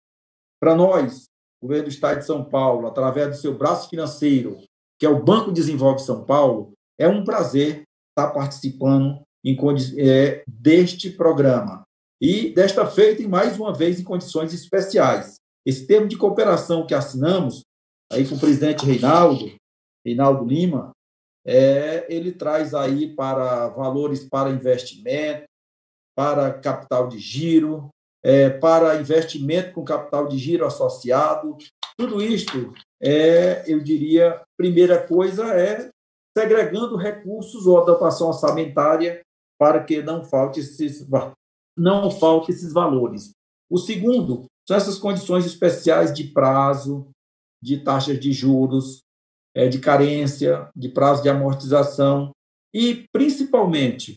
[0.60, 1.24] Para nós,
[1.62, 4.58] o governo do Estado de São Paulo, através do seu braço financeiro,
[4.98, 9.56] que é o Banco Desenvolve São Paulo, é um prazer estar participando em,
[9.98, 11.82] é, deste programa.
[12.20, 15.36] E desta feita, e mais uma vez, em condições especiais.
[15.64, 17.62] Esse termo de cooperação que assinamos
[18.12, 19.54] aí com o presidente Reinaldo,
[20.04, 20.92] Reinaldo Lima,
[21.46, 25.44] é, ele traz aí para valores para investimento,
[26.16, 27.88] para capital de giro,
[28.24, 31.56] é, para investimento com capital de giro associado.
[31.96, 35.88] Tudo isto é, eu diria, primeira coisa é
[36.36, 39.22] segregando recursos ou dotação orçamentária
[39.58, 41.06] para que não falte esses,
[41.76, 43.30] não falte esses valores.
[43.70, 47.08] O segundo são essas condições especiais de prazo,
[47.62, 49.05] de taxas de juros,
[49.56, 52.30] é, de carência, de prazo de amortização
[52.74, 54.16] e, principalmente,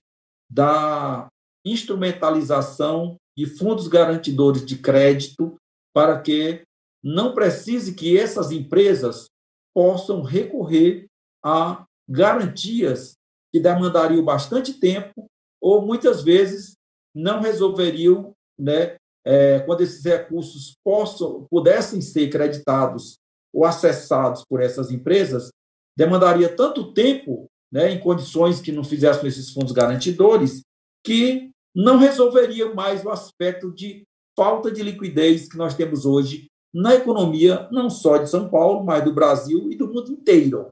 [0.51, 1.29] da
[1.65, 5.55] instrumentalização de fundos garantidores de crédito
[5.93, 6.63] para que
[7.01, 9.29] não precise que essas empresas
[9.73, 11.05] possam recorrer
[11.41, 13.13] a garantias
[13.53, 15.25] que demandariam bastante tempo
[15.61, 16.73] ou muitas vezes
[17.15, 23.18] não resolveriam, né, é, quando esses recursos possam, pudessem ser creditados
[23.53, 25.49] ou acessados por essas empresas,
[25.97, 30.61] demandaria tanto tempo, né, em condições que não fizessem esses fundos garantidores,
[31.03, 34.03] que não resolveria mais o aspecto de
[34.35, 39.03] falta de liquidez que nós temos hoje na economia, não só de São Paulo, mas
[39.03, 40.67] do Brasil e do mundo inteiro.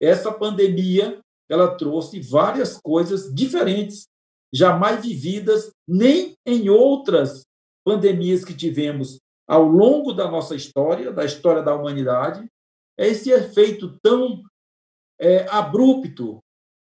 [0.00, 4.04] Essa pandemia ela trouxe várias coisas diferentes,
[4.52, 7.44] jamais vividas nem em outras
[7.84, 9.18] pandemias que tivemos
[9.50, 12.48] ao longo da nossa história, da história da humanidade.
[12.96, 14.44] É esse efeito tão
[15.18, 16.38] é, abrupto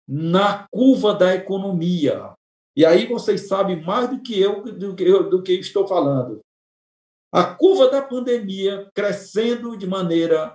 [0.07, 2.35] na curva da economia.
[2.77, 6.40] E aí vocês sabem mais do que eu do que, eu, do que estou falando.
[7.33, 10.53] A curva da pandemia crescendo de maneira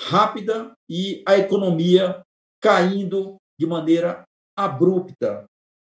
[0.00, 2.22] rápida e a economia
[2.62, 4.22] caindo de maneira
[4.56, 5.44] abrupta.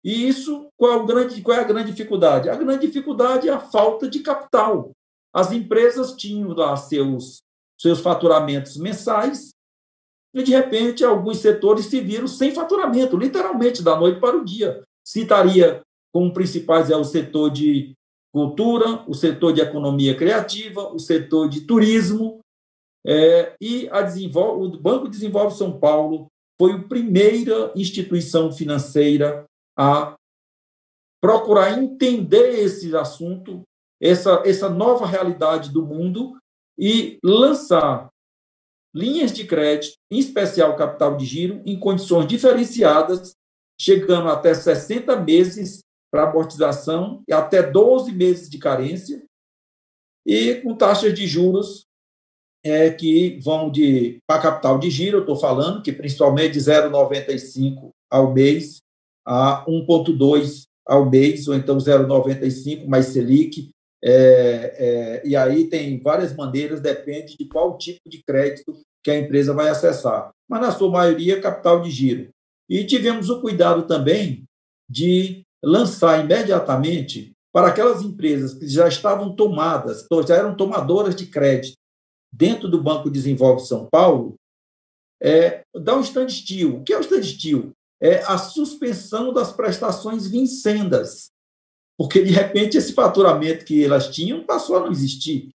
[0.04, 2.50] E isso, qual é, grande, qual é a grande dificuldade?
[2.50, 4.92] A grande dificuldade é a falta de capital.
[5.34, 7.42] As empresas tinham lá seus,
[7.80, 9.52] seus faturamentos mensais
[10.34, 14.84] e, de repente, alguns setores se viram sem faturamento, literalmente, da noite para o dia.
[15.06, 15.82] Citaria
[16.14, 17.94] como principais é o setor de
[18.32, 22.40] cultura, o setor de economia criativa, o setor de turismo,
[23.06, 26.28] é, e o Banco Desenvolve São Paulo
[26.60, 29.46] foi a primeira instituição financeira
[29.78, 30.16] a
[31.22, 33.64] procurar entender esse assunto,
[34.04, 36.38] essa, essa nova realidade do mundo
[36.78, 38.10] e lançar
[38.94, 43.34] linhas de crédito, em especial capital de giro, em condições diferenciadas,
[43.80, 45.80] chegando até 60 meses
[46.12, 49.24] para amortização e até 12 meses de carência,
[50.26, 51.86] e com taxas de juros
[52.64, 57.90] é, que vão de para capital de giro, eu estou falando, que principalmente de 0,95
[58.12, 58.82] ao mês
[59.26, 63.72] a 1,2 ao mês, ou então 0,95 mais Selic.
[64.06, 69.18] É, é, e aí tem várias maneiras, depende de qual tipo de crédito que a
[69.18, 70.32] empresa vai acessar.
[70.50, 72.30] Mas, na sua maioria, capital de giro.
[72.70, 74.44] E tivemos o cuidado também
[74.90, 81.78] de lançar imediatamente para aquelas empresas que já estavam tomadas, já eram tomadoras de crédito
[82.32, 84.36] dentro do Banco Desenvolve São Paulo,
[85.22, 86.78] é, dar um standstill.
[86.78, 87.72] O que é o standstill?
[88.02, 91.30] É a suspensão das prestações vincendas,
[92.04, 95.48] porque, de repente, esse faturamento que elas tinham passou a não existir.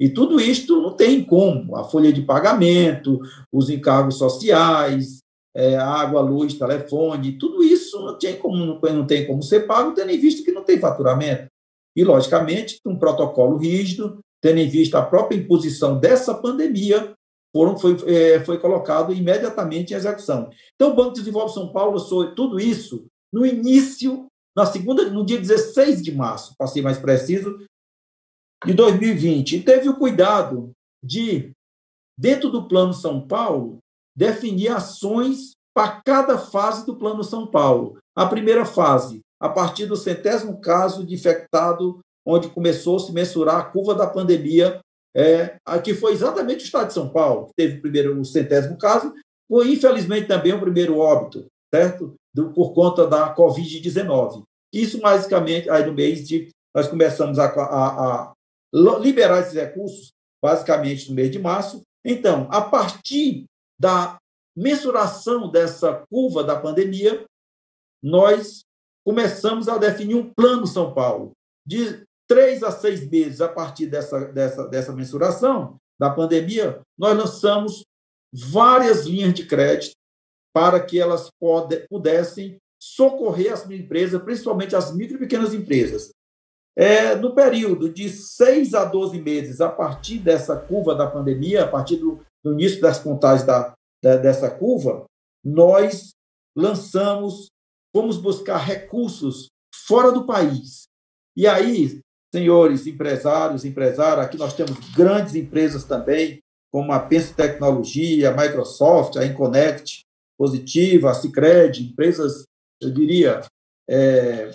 [0.00, 1.76] E tudo isto não tem como.
[1.76, 3.20] A folha de pagamento,
[3.52, 5.18] os encargos sociais,
[5.54, 10.10] é, água, luz, telefone, tudo isso não tem como não, tem como ser pago, tendo
[10.10, 11.48] em vista que não tem faturamento.
[11.94, 17.12] E, logicamente, um protocolo rígido, tendo em vista a própria imposição dessa pandemia,
[17.54, 20.48] foram, foi, é, foi colocado imediatamente em execução.
[20.76, 25.24] Então, o Banco de Desenvolvimento de São Paulo tudo isso no início, na segunda, no
[25.24, 27.64] dia 16 de março, para ser mais preciso,
[28.64, 29.56] de 2020.
[29.56, 31.52] E teve o cuidado de,
[32.18, 33.78] dentro do Plano São Paulo,
[34.16, 37.98] definir ações para cada fase do Plano São Paulo.
[38.14, 43.56] A primeira fase, a partir do centésimo caso de infectado, onde começou a se mensurar
[43.56, 44.80] a curva da pandemia,
[45.16, 49.14] é, que foi exatamente o estado de São Paulo, que teve primeiro o centésimo caso,
[49.48, 52.14] foi infelizmente também o primeiro óbito, certo?
[52.34, 54.44] Do, por conta da Covid-19.
[54.72, 56.48] Isso, basicamente, aí no mês de.
[56.74, 58.34] Nós começamos a, a, a
[59.00, 61.82] liberar esses recursos, basicamente no mês de março.
[62.04, 63.44] Então, a partir
[63.78, 64.18] da
[64.56, 67.24] mensuração dessa curva da pandemia,
[68.02, 68.62] nós
[69.04, 71.32] começamos a definir um plano São Paulo,
[71.66, 77.84] de três a seis meses a partir dessa, dessa, dessa mensuração da pandemia, nós lançamos
[78.32, 79.94] várias linhas de crédito
[80.52, 81.30] para que elas
[81.88, 86.10] pudessem socorrer as empresas, principalmente as micro e pequenas empresas.
[86.76, 91.68] É, no período de seis a 12 meses, a partir dessa curva da pandemia, a
[91.68, 95.04] partir do, no início das contagens da, da, dessa curva,
[95.44, 96.10] nós
[96.56, 97.48] lançamos,
[97.94, 99.48] fomos buscar recursos
[99.86, 100.84] fora do país.
[101.36, 102.00] E aí,
[102.32, 106.40] senhores empresários, empresárias, aqui nós temos grandes empresas também,
[106.72, 110.02] como a Penso Tecnologia, a Microsoft, a Inconnect,
[110.40, 112.46] Positiva, Cicred, empresas,
[112.80, 113.42] eu diria,
[113.86, 114.50] é,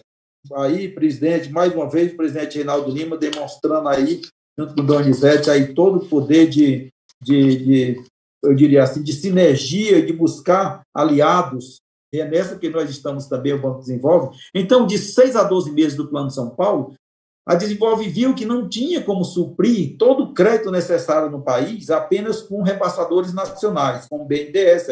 [0.56, 4.20] aí, presidente, mais uma vez, o presidente Reinaldo Lima demonstrando aí,
[4.58, 8.04] junto com o Donizete, aí todo o poder de, de, de,
[8.44, 11.80] eu diria assim, de sinergia, de buscar aliados.
[12.12, 14.36] E é nessa que nós estamos também, o Banco Desenvolve.
[14.56, 16.96] Então, de seis a 12 meses do Plano São Paulo,
[17.48, 22.42] a Desenvolve viu que não tinha como suprir todo o crédito necessário no país apenas
[22.42, 24.90] com repassadores nacionais, como BNDES,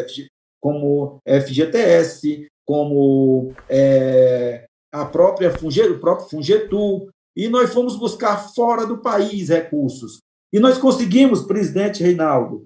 [0.63, 8.85] como FGTS, como é, a própria Fungetu, o próprio Fungetu, e nós fomos buscar fora
[8.85, 10.21] do país recursos.
[10.53, 12.65] E nós conseguimos, presidente Reinaldo,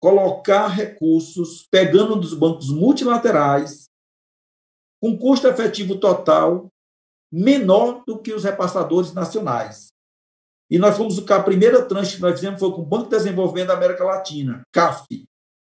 [0.00, 3.86] colocar recursos pegando dos bancos multilaterais
[5.02, 6.68] com custo efetivo total
[7.32, 9.88] menor do que os repassadores nacionais.
[10.70, 13.68] E nós fomos a primeira tranche que nós fizemos foi com o Banco de Desenvolvimento
[13.68, 15.25] da América Latina, CAF.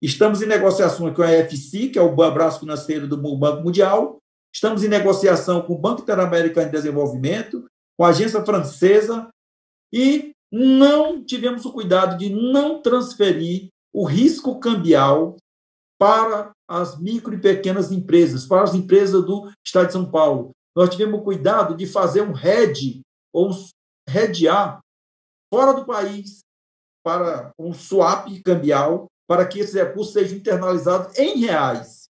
[0.01, 4.17] Estamos em negociações com a EFC, que é o braço financeiro do Banco Mundial.
[4.53, 7.65] Estamos em negociação com o Banco Interamericano de Desenvolvimento,
[7.97, 9.29] com a agência francesa,
[9.93, 15.37] e não tivemos o cuidado de não transferir o risco cambial
[15.99, 20.89] para as micro e pequenas empresas, para as empresas do Estado de São Paulo nós
[20.89, 23.01] tivemos cuidado de fazer um RED,
[23.33, 23.65] ou um
[24.07, 24.79] redear,
[25.53, 26.39] fora do país,
[27.03, 32.09] para um swap cambial, para que esses recursos sejam internalizados em reais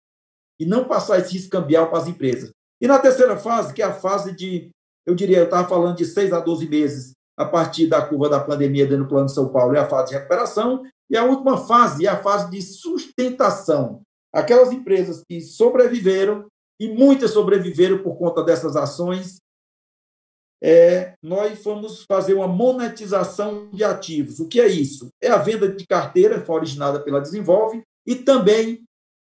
[0.60, 2.52] e não passar esse risco cambial para as empresas.
[2.80, 4.70] E na terceira fase, que é a fase de,
[5.04, 8.40] eu diria, eu estava falando de 6 a 12 meses a partir da curva da
[8.40, 11.58] pandemia dentro do Plano de São Paulo, é a fase de recuperação, e a última
[11.58, 14.04] fase é a fase de sustentação.
[14.32, 16.46] Aquelas empresas que sobreviveram
[16.80, 19.38] e muitas sobreviveram por conta dessas ações.
[20.64, 24.40] É, nós fomos fazer uma monetização de ativos.
[24.40, 25.10] O que é isso?
[25.22, 28.84] É a venda de carteira, originada pela Desenvolve, e também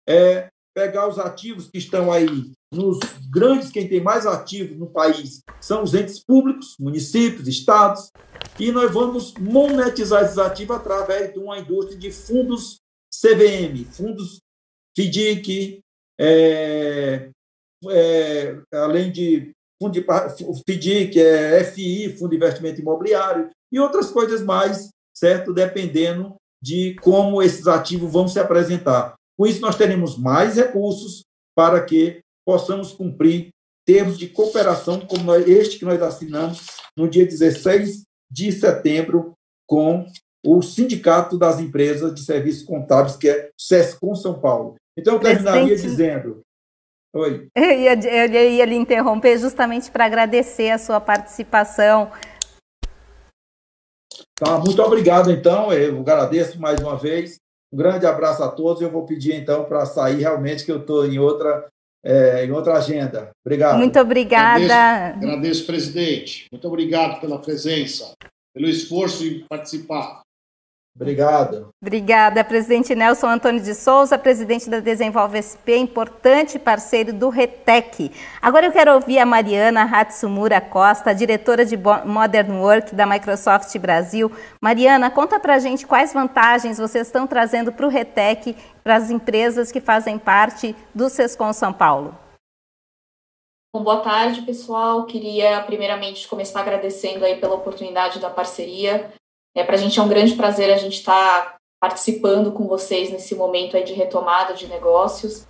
[0.09, 2.99] é, pegar os ativos que estão aí nos
[3.31, 8.11] grandes, quem tem mais ativos no país são os entes públicos, municípios, estados,
[8.59, 12.79] e nós vamos monetizar esses ativos através de uma indústria de fundos
[13.11, 14.41] CVM, fundos
[14.97, 15.81] FDIC,
[16.19, 17.31] é,
[17.89, 24.43] é, além de fundo de FDIC, é FI, Fundo de Investimento Imobiliário, e outras coisas
[24.43, 25.53] mais, certo?
[25.53, 29.15] Dependendo de como esses ativos vão se apresentar.
[29.39, 31.25] Com isso, nós teremos mais recursos
[31.55, 33.49] para que possamos cumprir
[33.87, 36.67] termos de cooperação como nós, este que nós assinamos
[36.97, 39.35] no dia 16 de setembro
[39.67, 40.07] com
[40.45, 44.77] o Sindicato das Empresas de Serviços Contábeis, que é o SESCOM São Paulo.
[44.97, 45.91] Então, eu terminaria Presidente...
[45.91, 46.41] dizendo
[47.17, 47.49] Oi.
[47.57, 52.11] Eu ia, eu ia lhe interromper justamente para agradecer a sua participação.
[54.35, 55.73] Tá, muito obrigado, então.
[55.73, 57.39] Eu agradeço mais uma vez.
[57.73, 58.83] Um grande abraço a todos.
[58.83, 61.67] Eu vou pedir, então, para sair realmente, que eu estou em outra,
[62.05, 63.31] é, em outra agenda.
[63.45, 63.79] Obrigado.
[63.79, 64.65] Muito obrigada.
[64.65, 66.47] Agradeço, agradeço, presidente.
[66.53, 68.13] Muito obrigado pela presença,
[68.55, 70.21] pelo esforço em participar.
[70.99, 71.69] Obrigado.
[71.81, 78.11] Obrigada, presidente Nelson Antônio de Souza, presidente da Desenvolve SP, importante parceiro do RETEC.
[78.41, 84.33] Agora eu quero ouvir a Mariana Hatsumura Costa, diretora de Modern Work da Microsoft Brasil.
[84.59, 89.71] Mariana, conta pra gente quais vantagens vocês estão trazendo para o RETEC, para as empresas
[89.71, 92.17] que fazem parte do SESCOM São Paulo.
[93.75, 95.05] Bom, boa tarde, pessoal.
[95.05, 99.13] Queria primeiramente começar agradecendo aí pela oportunidade da parceria.
[99.57, 103.11] É, Para a gente é um grande prazer a gente estar tá participando com vocês
[103.11, 105.47] nesse momento aí de retomada de negócios.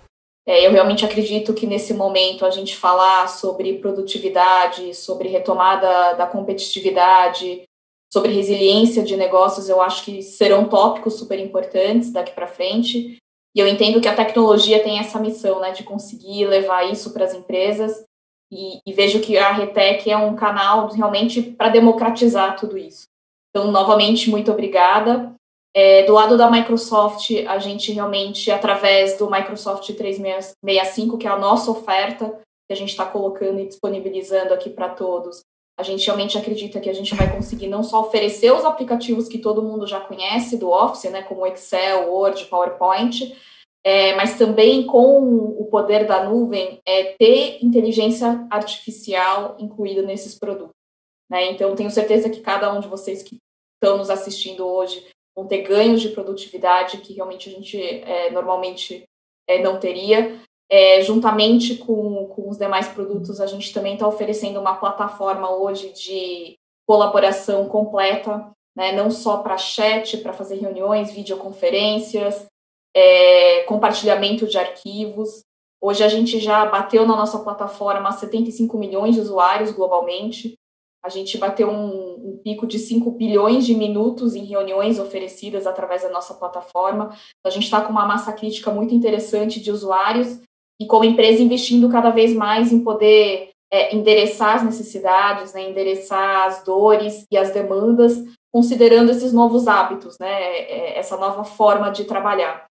[0.47, 6.25] É, eu realmente acredito que nesse momento a gente falar sobre produtividade, sobre retomada da
[6.25, 7.63] competitividade,
[8.11, 13.17] sobre resiliência de negócios, eu acho que serão tópicos super importantes daqui para frente.
[13.53, 17.25] E eu entendo que a tecnologia tem essa missão, né, de conseguir levar isso para
[17.25, 18.05] as empresas.
[18.49, 23.05] E, e, vejo que a Retec é um canal realmente para democratizar tudo isso.
[23.57, 25.33] Então, novamente, muito obrigada.
[25.75, 31.39] É, do lado da Microsoft, a gente realmente, através do Microsoft 365, que é a
[31.39, 35.41] nossa oferta, que a gente está colocando e disponibilizando aqui para todos,
[35.75, 39.39] a gente realmente acredita que a gente vai conseguir não só oferecer os aplicativos que
[39.39, 43.35] todo mundo já conhece do Office, né, como Excel, Word, PowerPoint,
[43.83, 45.17] é, mas também com
[45.59, 50.77] o poder da nuvem, é, ter inteligência artificial incluída nesses produtos.
[51.29, 51.51] Né?
[51.51, 53.37] Então, tenho certeza que cada um de vocês que
[53.81, 55.05] estão nos assistindo hoje
[55.35, 59.03] vão ter ganhos de produtividade que realmente a gente é, normalmente
[59.47, 60.39] é, não teria.
[60.69, 65.93] é, juntamente com, com os demais produtos, a gente também está oferecendo uma plataforma hoje
[65.93, 72.45] de colaboração completa, né, não só para chat, para fazer reuniões, videoconferências,
[72.93, 75.41] é, compartilhamento de arquivos.
[75.81, 80.55] Hoje a gente já bateu na nossa plataforma 75 milhões de usuários globalmente.
[81.07, 86.01] A gente bateu um, um, pico de 5 bilhões de minutos em reuniões oferecidas através
[86.01, 87.17] da nossa plataforma.
[87.45, 90.41] a gente está com uma massa crítica muito interessante de usuários
[90.77, 96.45] e como empresa investindo cada vez mais em poder é, endereçar as necessidades, né, endereçar
[96.45, 98.21] as dores e as demandas,
[98.53, 102.65] considerando esses novos hábitos, né, é, essa nova forma de trabalhar.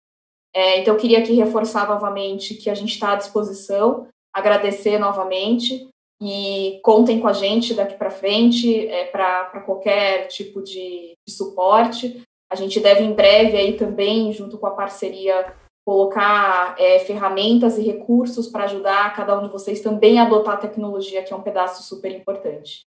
[0.54, 5.88] É, então, eu queria aqui reforçar novamente que a gente está à disposição, agradecer novamente
[6.20, 12.22] e contem com a gente daqui para frente é, para qualquer tipo de, de suporte.
[12.50, 15.54] A gente deve em breve aí também, junto com a parceria
[15.86, 20.58] colocar é, ferramentas e recursos para ajudar cada um de vocês também a adotar a
[20.58, 22.80] tecnologia, que é um pedaço super importante.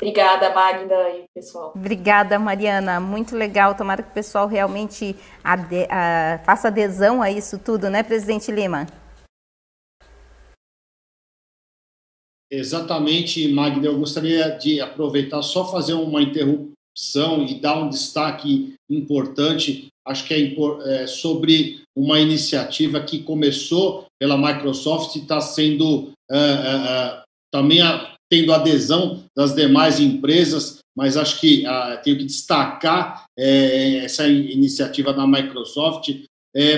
[0.00, 1.72] Obrigada, Magda e pessoal.
[1.74, 3.00] Obrigada, Mariana.
[3.00, 3.74] Muito legal.
[3.74, 8.86] Tomara que o pessoal realmente ade uh, faça adesão a isso tudo, né, presidente Lima?
[12.50, 13.86] Exatamente, Magda.
[13.86, 20.34] Eu gostaria de aproveitar só fazer uma interrupção e dar um destaque importante acho que
[20.34, 27.22] é, é, sobre uma iniciativa que começou pela Microsoft e está sendo é, é, é,
[27.52, 33.98] também a, tendo adesão das demais empresas, mas acho que ah, tenho que destacar é,
[34.04, 36.10] essa iniciativa da Microsoft,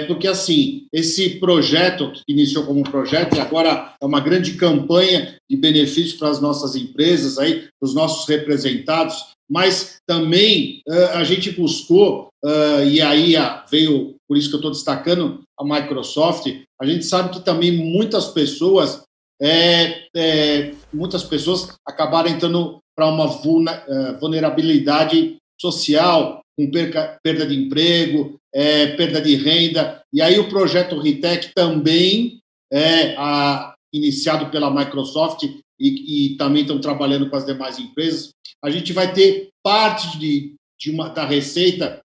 [0.07, 5.37] porque assim esse projeto que iniciou como um projeto e agora é uma grande campanha
[5.49, 11.25] de benefícios para as nossas empresas aí, para os nossos representados, mas também uh, a
[11.25, 16.47] gente buscou, uh, e aí uh, veio, por isso que eu estou destacando a Microsoft,
[16.81, 19.03] a gente sabe que também muitas pessoas,
[19.43, 23.27] é, é, muitas pessoas acabaram entrando para uma
[24.21, 30.99] vulnerabilidade social, com perca, perda de emprego, é, perda de renda, e aí o projeto
[30.99, 32.39] Ritec também
[32.71, 35.45] é a, iniciado pela Microsoft
[35.79, 38.31] e, e também estão trabalhando com as demais empresas,
[38.63, 42.01] a gente vai ter parte de, de uma, da receita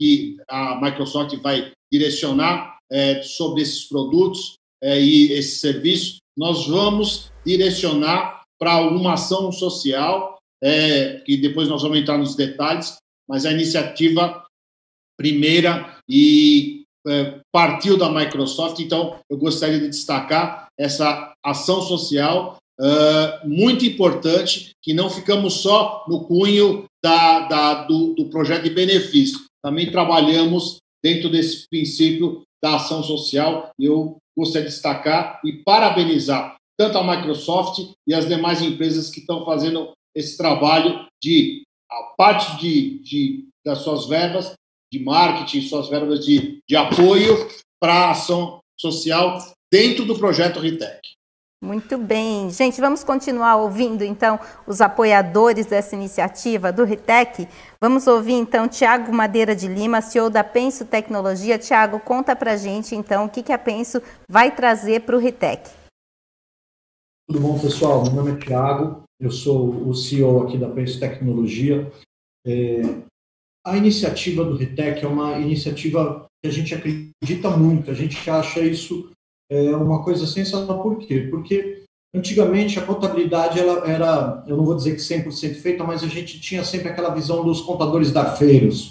[0.00, 7.30] que a Microsoft vai direcionar é, sobre esses produtos é, e esses serviços, nós vamos
[7.44, 12.96] direcionar para alguma ação social, é, que depois nós vamos entrar nos detalhes,
[13.28, 14.44] mas a iniciativa
[15.16, 23.48] primeira e é, partiu da Microsoft, então eu gostaria de destacar essa ação social uh,
[23.48, 29.38] muito importante, que não ficamos só no cunho da, da, do, do projeto de benefício,
[29.62, 33.70] também trabalhamos dentro desse princípio da ação social.
[33.78, 39.44] Eu gostaria de destacar e parabenizar tanto a Microsoft e as demais empresas que estão
[39.44, 41.62] fazendo esse trabalho de
[41.94, 44.52] a parte de, de das suas verbas
[44.92, 47.48] de marketing, suas verbas de, de apoio
[47.80, 49.38] para a ação social
[49.72, 51.00] dentro do projeto Ritec.
[51.64, 52.50] Muito bem.
[52.50, 57.48] Gente, vamos continuar ouvindo então os apoiadores dessa iniciativa do Ritec.
[57.80, 61.58] Vamos ouvir então Tiago Madeira de Lima, CEO da Penso Tecnologia.
[61.58, 65.70] Tiago, conta pra gente então o que, que a Penso vai trazer para o Ritec.
[67.26, 68.02] Tudo bom, pessoal?
[68.04, 71.90] Meu nome é Tiago, eu sou o CEO aqui da Penso Tecnologia.
[72.46, 72.82] É,
[73.66, 78.60] a iniciativa do Ritec é uma iniciativa que a gente acredita muito, a gente acha
[78.60, 79.10] isso
[79.50, 80.82] é uma coisa sensacional.
[80.82, 81.28] Por quê?
[81.30, 81.84] Porque
[82.14, 86.40] antigamente a contabilidade ela era, eu não vou dizer que 100% feita, mas a gente
[86.40, 88.90] tinha sempre aquela visão dos contadores darfeiros.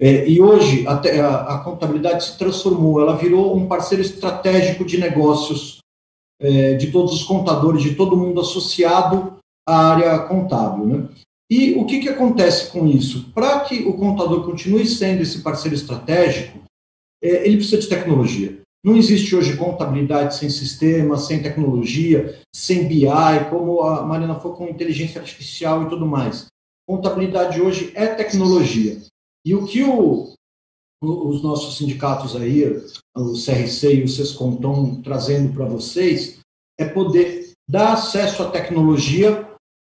[0.00, 4.98] É, e hoje a, a, a, contabilidade se transformou, ela virou um parceiro estratégico de
[4.98, 5.78] negócios
[6.40, 10.86] é, de todos os contadores, de todo mundo associado à área contábil.
[10.86, 11.08] Né?
[11.50, 13.30] E o que, que acontece com isso?
[13.32, 16.58] Para que o contador continue sendo esse parceiro estratégico,
[17.22, 18.60] é, ele precisa de tecnologia.
[18.84, 23.06] Não existe hoje contabilidade sem sistema, sem tecnologia, sem BI,
[23.48, 26.46] como a Mariana falou, com inteligência artificial e tudo mais.
[26.86, 29.00] Contabilidade hoje é tecnologia.
[29.46, 30.34] E o que o,
[31.02, 32.64] os nossos sindicatos aí,
[33.16, 36.40] o CRC e o SESCOM estão trazendo para vocês,
[36.78, 39.48] é poder dar acesso à tecnologia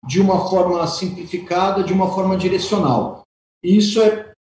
[0.06, 3.22] de uma forma simplificada, de uma forma direcional.
[3.62, 4.32] E isso é,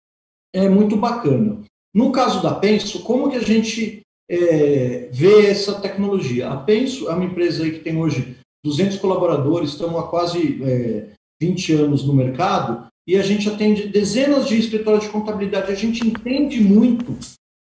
[0.54, 1.62] é muito bacana.
[1.94, 4.02] No caso da Penso, como que a gente
[4.32, 6.50] é, ver essa tecnologia.
[6.50, 11.10] A Penso é uma empresa que tem hoje 200 colaboradores, estamos há quase é,
[11.42, 15.72] 20 anos no mercado, e a gente atende dezenas de escritórios de contabilidade.
[15.72, 17.18] A gente entende muito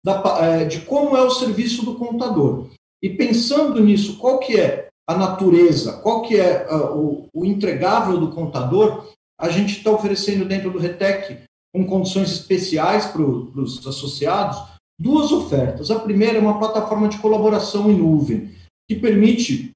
[0.05, 2.69] da, é, de como é o serviço do contador.
[3.01, 8.19] E pensando nisso, qual que é a natureza, qual que é uh, o, o, entregável
[8.19, 11.43] do contador, a gente está oferecendo dentro do RETEC,
[11.73, 14.57] com condições especiais para os associados,
[14.99, 15.91] duas ofertas.
[15.91, 18.51] A primeira é uma plataforma de colaboração em nuvem,
[18.87, 19.71] que permite,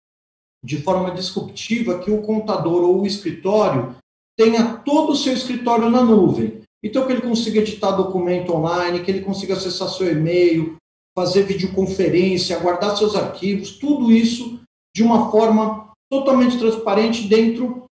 [0.63, 3.95] de forma disruptiva, que o contador ou o escritório
[4.37, 6.61] tenha todo o seu escritório na nuvem.
[6.83, 10.77] Então, que ele consiga editar documento online, que ele consiga acessar seu e-mail,
[11.17, 14.59] fazer videoconferência, guardar seus arquivos, tudo isso
[14.97, 17.83] de uma forma totalmente transparente dentro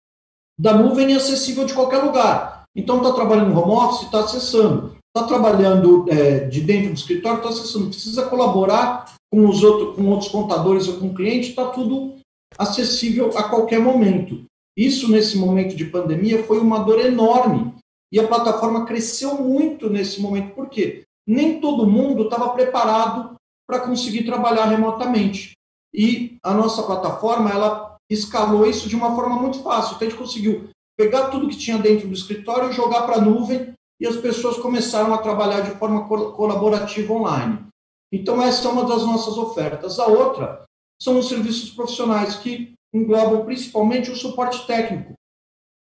[0.58, 2.62] da nuvem e acessível de qualquer lugar.
[2.74, 4.96] Então, está trabalhando no home office, está acessando.
[5.14, 7.88] Está trabalhando é, de dentro do escritório, está acessando.
[7.88, 12.14] Precisa colaborar com os outros, com outros contadores ou com o cliente, está tudo
[12.56, 14.42] acessível a qualquer momento.
[14.74, 17.74] Isso, nesse momento de pandemia, foi uma dor enorme.
[18.10, 20.54] E a plataforma cresceu muito nesse momento.
[20.54, 21.02] Por quê?
[21.28, 23.34] Nem todo mundo estava preparado
[23.68, 25.53] para conseguir trabalhar remotamente.
[25.94, 29.94] E a nossa plataforma, ela escalou isso de uma forma muito fácil.
[29.94, 30.68] Então, a gente conseguiu
[30.98, 35.14] pegar tudo que tinha dentro do escritório, jogar para a nuvem e as pessoas começaram
[35.14, 37.64] a trabalhar de forma colaborativa online.
[38.12, 39.98] Então, essa é uma das nossas ofertas.
[39.98, 40.64] A outra
[41.00, 45.14] são os serviços profissionais, que englobam principalmente o suporte técnico.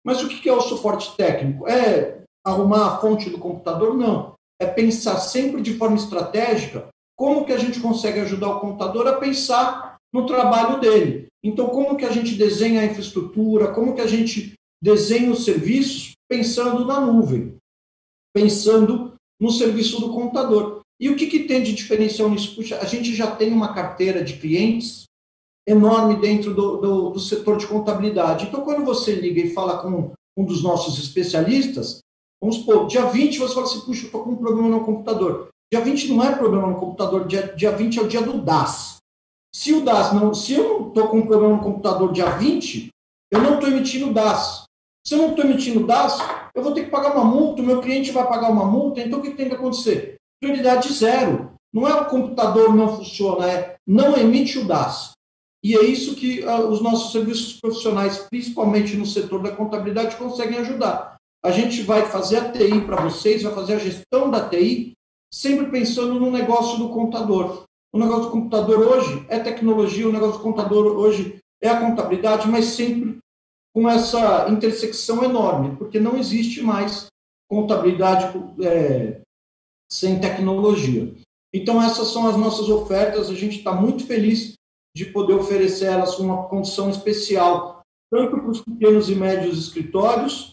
[0.04, 1.68] Mas o que é o suporte técnico?
[1.68, 3.96] É arrumar a fonte do computador?
[3.96, 4.34] Não.
[4.60, 6.88] É pensar sempre de forma estratégica
[7.18, 11.28] como que a gente consegue ajudar o computador a pensar no trabalho dele.
[11.44, 16.14] Então, como que a gente desenha a infraestrutura, como que a gente desenha os serviços
[16.30, 17.56] pensando na nuvem,
[18.34, 20.82] pensando no serviço do computador.
[21.00, 22.56] E o que, que tem de diferencial nisso?
[22.56, 25.06] Puxa, a gente já tem uma carteira de clientes
[25.68, 28.46] enorme dentro do, do, do, setor de contabilidade.
[28.46, 32.00] Então, quando você liga e fala com um dos nossos especialistas,
[32.42, 35.50] vamos supor, dia 20 você fala assim, puxa, estou com um problema no computador.
[35.72, 38.98] Dia 20 não é problema no computador, dia, dia 20 é o dia do DAS.
[39.54, 42.90] Se o DAS não, se eu não estou com um problema no computador dia 20,
[43.32, 44.64] eu não estou emitindo DAS.
[45.06, 46.20] Se eu não estou emitindo DAS,
[46.54, 49.20] eu vou ter que pagar uma multa, o meu cliente vai pagar uma multa, então
[49.20, 50.16] o que tem que acontecer?
[50.40, 51.52] Prioridade zero.
[51.74, 55.12] Não é o computador não funciona, é não emite o DAS.
[55.64, 60.60] E é isso que uh, os nossos serviços profissionais, principalmente no setor da contabilidade, conseguem
[60.60, 61.18] ajudar.
[61.44, 64.94] A gente vai fazer a TI para vocês, vai fazer a gestão da TI,
[65.34, 67.64] sempre pensando no negócio do contador.
[67.92, 72.48] O negócio do computador hoje é tecnologia, o negócio do contador hoje é a contabilidade,
[72.48, 73.18] mas sempre
[73.74, 77.08] com essa intersecção enorme, porque não existe mais
[77.50, 78.32] contabilidade
[78.64, 79.22] é,
[79.92, 81.14] sem tecnologia.
[81.54, 84.54] Então, essas são as nossas ofertas, a gente está muito feliz
[84.96, 87.82] de poder oferecer elas com uma condição especial,
[88.12, 90.52] tanto para os pequenos e médios escritórios,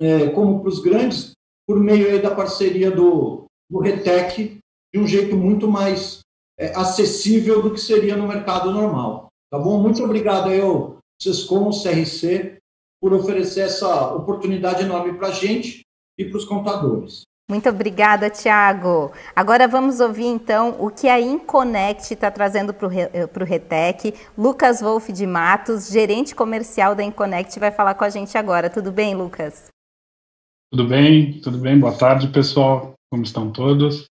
[0.00, 1.32] é, como para os grandes,
[1.66, 4.58] por meio da parceria do, do RETEC,
[4.92, 6.20] de um jeito muito mais
[6.58, 9.28] é, acessível do que seria no mercado normal.
[9.50, 9.80] Tá bom?
[9.80, 12.58] Muito obrigado aí ao SESCOM, CRC,
[13.00, 15.82] por oferecer essa oportunidade enorme para a gente
[16.18, 17.22] e para os contadores.
[17.50, 19.12] Muito obrigada, Tiago.
[19.36, 24.14] Agora vamos ouvir então o que a Inconnect está trazendo para o eh, Retec.
[24.36, 28.70] Lucas Wolff de Matos, gerente comercial da Inconnect, vai falar com a gente agora.
[28.70, 29.66] Tudo bem, Lucas?
[30.72, 31.78] Tudo bem, tudo bem.
[31.78, 32.94] Boa tarde, pessoal.
[33.10, 34.06] Como estão todos?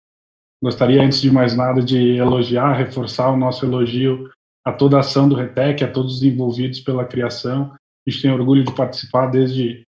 [0.61, 4.29] Gostaria, antes de mais nada, de elogiar, reforçar o nosso elogio
[4.65, 7.73] a toda a ação do Retec, a todos os envolvidos pela criação.
[7.73, 9.83] A gente tem orgulho de participar desde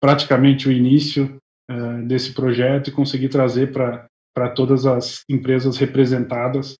[0.00, 1.38] praticamente o início
[1.70, 6.74] uh, desse projeto e conseguir trazer para todas as empresas representadas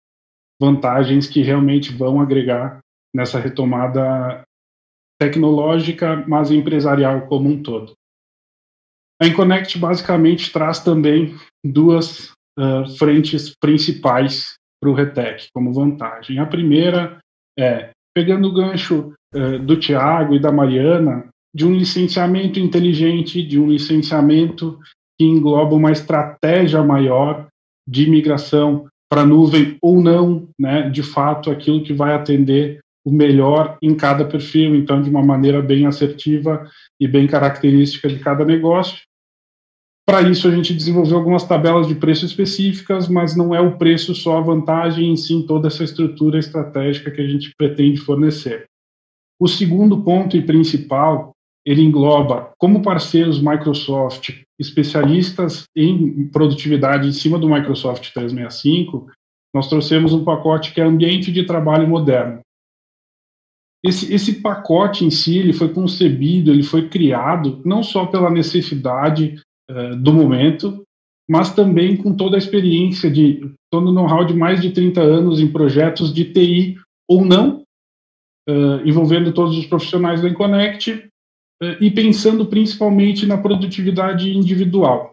[0.60, 2.80] vantagens que realmente vão agregar
[3.14, 4.42] nessa retomada
[5.20, 7.94] tecnológica, mas empresarial como um todo.
[9.20, 11.34] A Inconnect basicamente traz também
[11.64, 16.38] duas uh, frentes principais para o Retec como vantagem.
[16.38, 17.18] A primeira
[17.58, 23.58] é, pegando o gancho uh, do Tiago e da Mariana, de um licenciamento inteligente, de
[23.58, 24.78] um licenciamento
[25.18, 27.46] que engloba uma estratégia maior
[27.88, 33.78] de migração para nuvem ou não, né, de fato, aquilo que vai atender o melhor
[33.80, 36.68] em cada perfil, então, de uma maneira bem assertiva
[37.00, 38.98] e bem característica de cada negócio.
[40.08, 44.14] Para isso, a gente desenvolveu algumas tabelas de preço específicas, mas não é o preço
[44.14, 48.66] só a vantagem, em sim toda essa estrutura estratégica que a gente pretende fornecer.
[49.40, 51.32] O segundo ponto e principal,
[51.66, 54.30] ele engloba como parceiros Microsoft,
[54.60, 59.08] especialistas em produtividade em cima do Microsoft 365,
[59.52, 62.40] nós trouxemos um pacote que é Ambiente de Trabalho Moderno.
[63.84, 69.40] Esse, esse pacote em si ele foi concebido, ele foi criado não só pela necessidade
[69.70, 70.84] uh, do momento,
[71.28, 75.40] mas também com toda a experiência de todo o know-how de mais de 30 anos
[75.40, 77.62] em projetos de TI ou não,
[78.48, 85.10] uh, envolvendo todos os profissionais da Inconnect uh, e pensando principalmente na produtividade individual.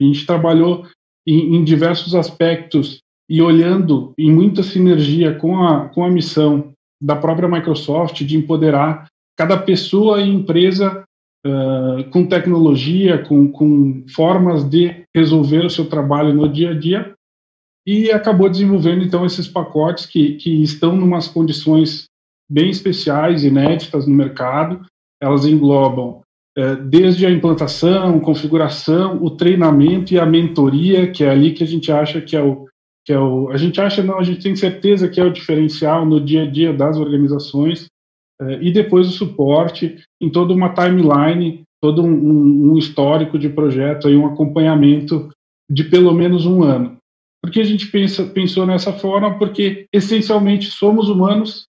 [0.00, 0.86] A gente trabalhou
[1.26, 7.14] em, em diversos aspectos e olhando em muita sinergia com a, com a missão da
[7.14, 9.06] própria Microsoft de empoderar
[9.38, 11.04] cada pessoa e empresa
[11.46, 17.14] uh, com tecnologia, com, com formas de resolver o seu trabalho no dia a dia,
[17.86, 22.04] e acabou desenvolvendo então esses pacotes que, que estão em umas condições
[22.50, 24.84] bem especiais, inéditas no mercado.
[25.20, 26.22] Elas englobam
[26.58, 31.66] uh, desde a implantação, configuração, o treinamento e a mentoria, que é ali que a
[31.66, 32.66] gente acha que é o
[33.02, 36.04] que é o a gente acha não, a gente tem certeza que é o diferencial
[36.04, 37.86] no dia a dia das organizações
[38.42, 44.06] uh, e depois o suporte em toda uma timeline, todo um, um histórico de projeto,
[44.06, 45.30] aí um acompanhamento
[45.70, 46.96] de pelo menos um ano.
[47.42, 49.38] Por que a gente pensa, pensou nessa forma?
[49.38, 51.64] Porque, essencialmente, somos humanos,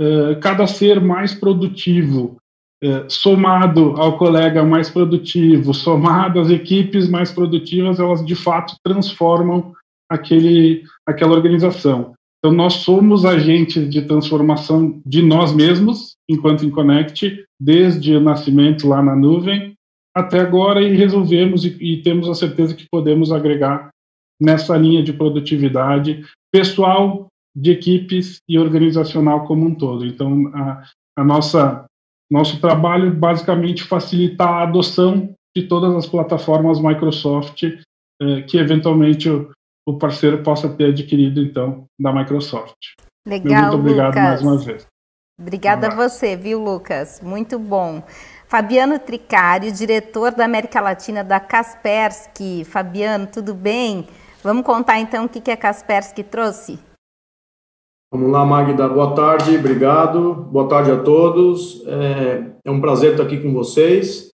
[0.00, 2.36] uh, cada ser mais produtivo,
[2.84, 9.72] uh, somado ao colega mais produtivo, somado às equipes mais produtivas, elas de fato transformam
[10.10, 12.12] aquele, aquela organização.
[12.38, 19.02] Então, nós somos agentes de transformação de nós mesmos, enquanto Inconnect, desde o nascimento lá
[19.02, 19.74] na nuvem
[20.16, 23.90] até agora, e resolvemos e, e temos a certeza que podemos agregar
[24.40, 30.06] nessa linha de produtividade pessoal, de equipes e organizacional como um todo.
[30.06, 30.84] Então, a,
[31.18, 31.84] a nossa
[32.30, 39.50] nosso trabalho basicamente facilitar a adoção de todas as plataformas Microsoft eh, que eventualmente o,
[39.86, 42.76] o, parceiro possa ter adquirido então da Microsoft.
[43.26, 44.22] Legal, Muito obrigado Lucas.
[44.22, 44.86] mais uma vez.
[45.40, 47.20] Obrigada a você, viu, Lucas?
[47.20, 48.02] Muito bom.
[48.46, 52.64] Fabiano Tricário, diretor da América Latina da Kaspersky.
[52.64, 54.06] Fabiano, tudo bem?
[54.44, 56.78] Vamos contar então o que a Kaspersky trouxe?
[58.12, 58.88] Vamos lá, Magda.
[58.88, 60.34] Boa tarde, obrigado.
[60.34, 61.84] Boa tarde a todos.
[61.84, 64.30] É, é, um prazer estar aqui com vocês.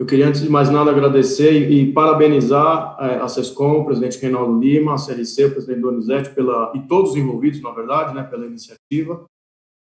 [0.00, 4.58] Eu queria, antes de mais nada, agradecer e, parabenizar é, a SESCOM, o presidente Reinaldo
[4.58, 8.46] Lima, a CRC, o presidente Donizete, pela, e todos os envolvidos, na verdade, né, pela
[8.46, 9.24] iniciativa.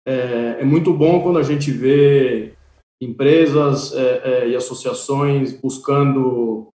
[0.07, 2.55] É, é muito bom quando a gente vê
[3.03, 6.69] empresas é, é, e associações buscando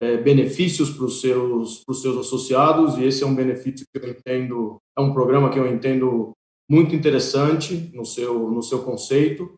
[0.00, 4.78] é, benefícios para os seus, seus associados, e esse é um benefício que eu entendo,
[4.98, 6.32] é um programa que eu entendo
[6.70, 9.54] muito interessante no seu, no seu conceito,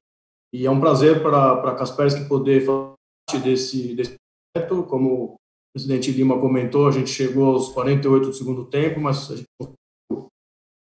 [0.52, 2.92] e é um prazer para a Kaspersky poder fazer
[3.26, 4.16] parte desse, desse
[4.52, 5.36] projeto, como o
[5.74, 9.46] presidente Lima comentou, a gente chegou aos 48 do segundo tempo, mas a gente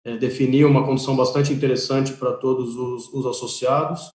[0.06, 4.10] é, definir uma condição bastante interessante para todos os, os associados,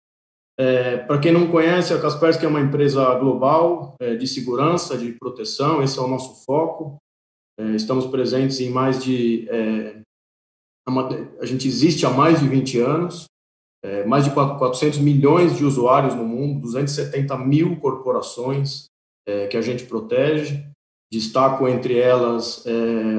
[0.58, 5.12] é, Para quem não conhece, a Kaspersky é uma empresa global é, de segurança, de
[5.12, 6.98] proteção, esse é o nosso foco.
[7.58, 9.48] É, estamos presentes em mais de.
[9.48, 10.00] É,
[11.40, 13.26] a gente existe há mais de 20 anos,
[13.84, 18.86] é, mais de 400 milhões de usuários no mundo, 270 mil corporações
[19.50, 20.68] que a gente protege.
[21.12, 22.64] Destaco entre elas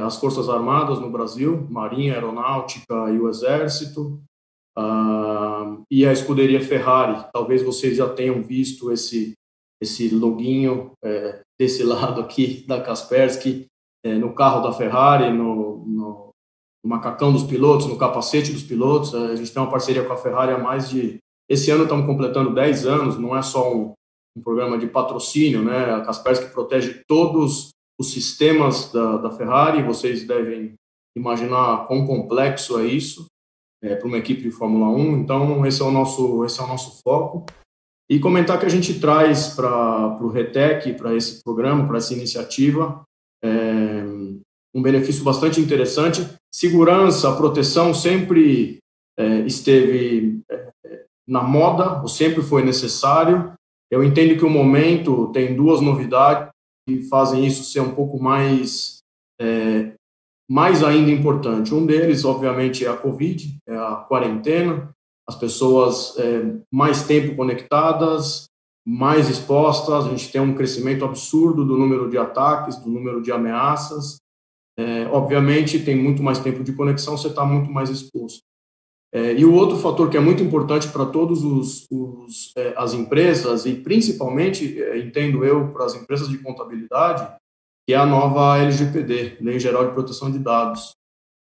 [0.04, 4.20] as Forças Armadas no Brasil, Marinha, Aeronáutica e o Exército,
[4.76, 9.34] Uh, e a escuderia Ferrari, talvez vocês já tenham visto esse
[9.80, 13.68] esse loginho é, desse lado aqui da Kaspersky
[14.04, 16.30] é, no carro da Ferrari, no, no,
[16.84, 19.14] no, macacão dos pilotos, no capacete dos pilotos.
[19.14, 21.18] A gente tem uma parceria com a Ferrari há mais de
[21.50, 23.20] esse ano estamos completando 10 anos.
[23.20, 23.94] Não é só um,
[24.38, 25.94] um programa de patrocínio, né?
[25.94, 29.84] A Kaspersky protege todos os sistemas da, da Ferrari.
[29.84, 30.74] Vocês devem
[31.16, 33.26] imaginar quão complexo é isso
[33.84, 35.18] é, para uma equipe de Fórmula 1.
[35.18, 37.46] Então, esse é o nosso, esse é o nosso foco.
[38.10, 43.04] E comentar que a gente traz para o RETEC, para esse programa, para essa iniciativa,
[43.44, 44.04] é,
[44.74, 46.28] um benefício bastante interessante.
[46.54, 48.80] Segurança, proteção sempre
[49.18, 53.54] é, esteve é, na moda, ou sempre foi necessário.
[53.92, 56.53] Eu entendo que o momento tem duas novidades
[56.88, 59.00] que fazem isso ser um pouco mais
[59.40, 59.94] é,
[60.50, 61.74] mais ainda importante.
[61.74, 64.94] Um deles, obviamente, é a Covid, é a quarentena,
[65.28, 68.46] as pessoas é, mais tempo conectadas,
[68.86, 73.32] mais expostas, a gente tem um crescimento absurdo do número de ataques, do número de
[73.32, 74.18] ameaças.
[74.78, 78.42] É, obviamente, tem muito mais tempo de conexão, você está muito mais exposto.
[79.14, 81.88] É, e o outro fator que é muito importante para os
[82.58, 87.32] é, as empresas e principalmente é, entendo eu para as empresas de contabilidade
[87.86, 90.94] que é a nova LGPD, Lei Geral de Proteção de Dados.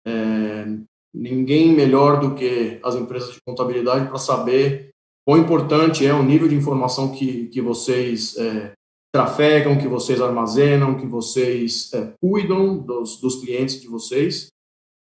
[0.08, 0.66] É,
[1.14, 4.90] ninguém melhor do que as empresas de contabilidade para saber
[5.26, 8.72] quão importante é o nível de informação que, que vocês é,
[9.14, 14.48] trafegam, que vocês armazenam, que vocês é, cuidam dos, dos clientes de vocês.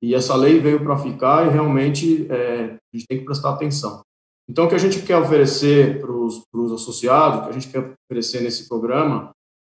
[0.04, 4.02] E essa lei veio para ficar e realmente é, a gente tem que prestar atenção.
[4.46, 7.94] Então, o que a gente quer oferecer para os associados, o que a gente quer
[8.04, 9.30] oferecer nesse programa,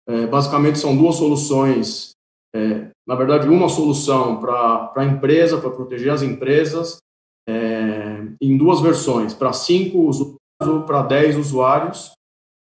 [0.08, 2.12] é, basicamente são duas soluções.
[2.56, 7.00] É, na verdade, uma solução para a empresa, para proteger as empresas,
[7.46, 12.14] é, em duas versões, para cinco usuários ou para 10 usuários,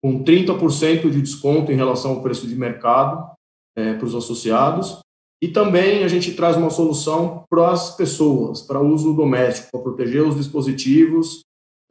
[0.02, 3.30] com 30% de desconto em relação ao preço de mercado
[3.76, 5.00] é, para os associados.
[5.42, 10.24] E também a gente traz uma solução para as pessoas, para uso doméstico, para proteger
[10.24, 11.42] os dispositivos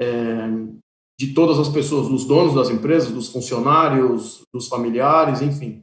[0.00, 0.48] é,
[1.18, 5.80] de todas as pessoas, dos donos das empresas, dos funcionários, dos familiares, enfim,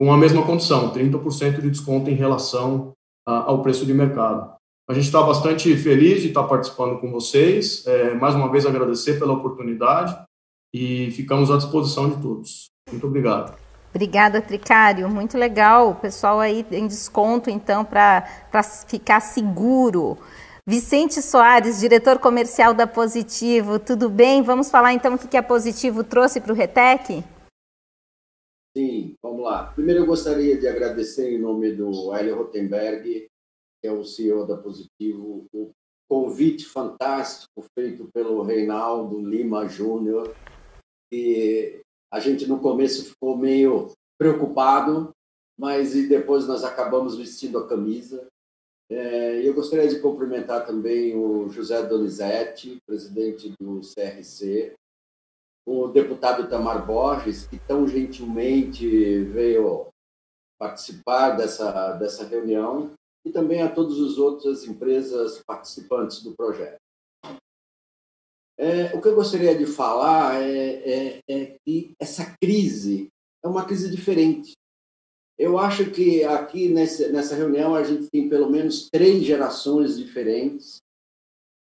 [0.00, 2.92] com a mesma condição, 30% de desconto em relação
[3.26, 4.54] a, ao preço de mercado.
[4.88, 7.86] A gente está bastante feliz de estar participando com vocês.
[7.86, 10.16] É, mais uma vez agradecer pela oportunidade
[10.74, 12.66] e ficamos à disposição de todos.
[12.90, 13.63] Muito obrigado.
[13.94, 15.08] Obrigada, Tricário.
[15.08, 15.90] Muito legal.
[15.90, 18.24] O pessoal aí em desconto, então, para
[18.88, 20.18] ficar seguro.
[20.66, 24.42] Vicente Soares, diretor comercial da Positivo, tudo bem?
[24.42, 27.22] Vamos falar então o que a Positivo trouxe para o Retec?
[28.76, 29.66] Sim, vamos lá.
[29.74, 33.28] Primeiro eu gostaria de agradecer em nome do Hélio Rotenberg,
[33.80, 35.70] que é o CEO da Positivo, o
[36.10, 40.34] convite fantástico feito pelo Reinaldo Lima Júnior,
[41.12, 41.83] e
[42.14, 45.10] a gente no começo ficou meio preocupado,
[45.58, 48.26] mas e depois nós acabamos vestindo a camisa
[48.90, 54.74] é, eu gostaria de cumprimentar também o José Donizete, presidente do CRC,
[55.66, 59.88] o deputado Tamar Borges, que tão gentilmente veio
[60.58, 62.92] participar dessa, dessa reunião,
[63.24, 66.78] e também a todas as outras empresas participantes do projeto.
[68.56, 73.08] É, o que eu gostaria de falar é, é, é que essa crise
[73.42, 74.52] é uma crise diferente.
[75.36, 80.78] Eu acho que aqui nessa, nessa reunião a gente tem pelo menos três gerações diferentes.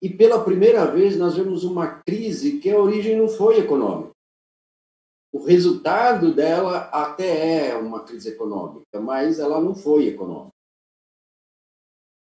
[0.01, 4.11] E pela primeira vez nós vemos uma crise que a origem não foi econômica.
[5.31, 10.53] O resultado dela até é uma crise econômica, mas ela não foi econômica.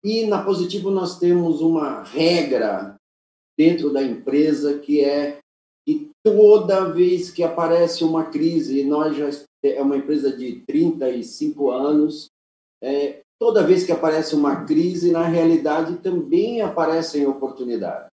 [0.05, 2.94] E na Positivo nós temos uma regra
[3.59, 5.39] dentro da empresa que é
[5.87, 9.29] que toda vez que aparece uma crise, nós já
[9.63, 12.31] é uma empresa de 35 anos.
[12.83, 18.09] É, toda vez que aparece uma crise, na realidade também aparecem oportunidades.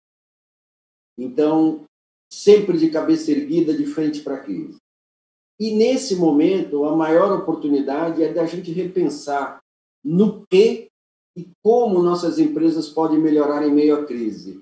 [1.16, 1.84] Então,
[2.32, 4.78] sempre de cabeça erguida, de frente para a crise.
[5.58, 9.60] E nesse momento, a maior oportunidade é da gente repensar
[10.02, 10.88] no que
[11.36, 14.60] e como nossas empresas podem melhorar em meio à crise.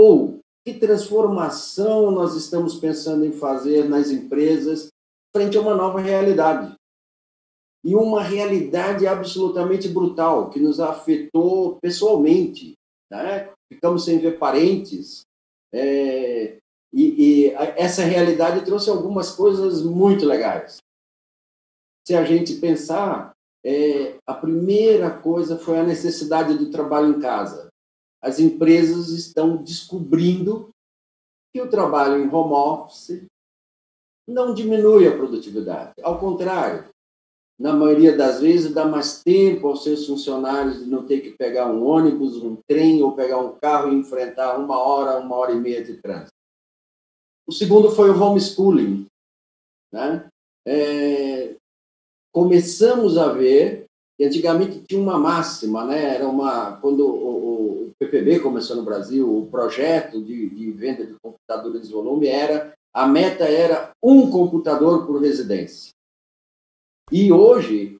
[0.00, 4.90] Ou que transformação nós estamos pensando em fazer nas empresas
[5.34, 6.72] frente a uma nova realidade.
[7.84, 12.74] E uma realidade absolutamente brutal, que nos afetou pessoalmente.
[13.10, 13.52] Né?
[13.72, 15.22] Ficamos sem ver parentes.
[15.74, 16.58] É,
[16.92, 20.76] e, e essa realidade trouxe algumas coisas muito legais.
[22.06, 23.32] Se a gente pensar,
[23.66, 27.67] é, a primeira coisa foi a necessidade do trabalho em casa.
[28.20, 30.70] As empresas estão descobrindo
[31.52, 33.26] que o trabalho em home office
[34.26, 35.92] não diminui a produtividade.
[36.02, 36.88] Ao contrário,
[37.58, 41.66] na maioria das vezes, dá mais tempo aos seus funcionários de não ter que pegar
[41.66, 45.60] um ônibus, um trem ou pegar um carro e enfrentar uma hora, uma hora e
[45.60, 46.32] meia de trânsito.
[47.46, 49.06] O segundo foi o homeschooling.
[49.92, 50.28] Né?
[50.66, 51.56] É,
[52.32, 56.14] começamos a ver que antigamente tinha uma máxima, né?
[56.16, 57.06] Era uma quando
[58.00, 63.06] PPB começou no Brasil, o projeto de, de venda de computadores de volume era a
[63.06, 65.92] meta era um computador por residência.
[67.10, 67.96] E hoje,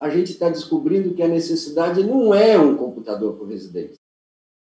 [0.00, 3.96] a gente está descobrindo que a necessidade não é um computador por residência,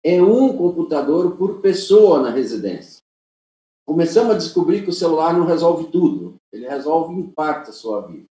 [0.04, 3.02] é um computador por pessoa na residência.
[3.86, 8.02] Começamos a descobrir que o celular não resolve tudo, ele resolve em parte a sua
[8.02, 8.26] vida.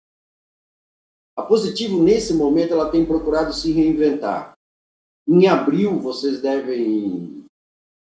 [1.36, 4.54] A Positivo, nesse momento, ela tem procurado se reinventar.
[5.28, 7.46] Em abril, vocês devem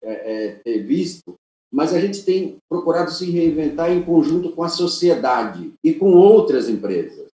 [0.01, 1.36] é, é, ter visto
[1.72, 6.68] mas a gente tem procurado se reinventar em conjunto com a sociedade e com outras
[6.68, 7.30] empresas.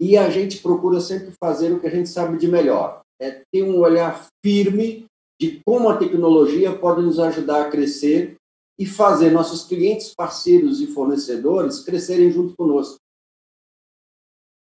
[0.00, 3.64] E a gente procura sempre fazer o que a gente sabe de melhor, é ter
[3.64, 5.06] um olhar firme
[5.40, 8.36] de como a tecnologia pode nos ajudar a crescer
[8.78, 12.98] e fazer nossos clientes, parceiros e fornecedores crescerem junto conosco.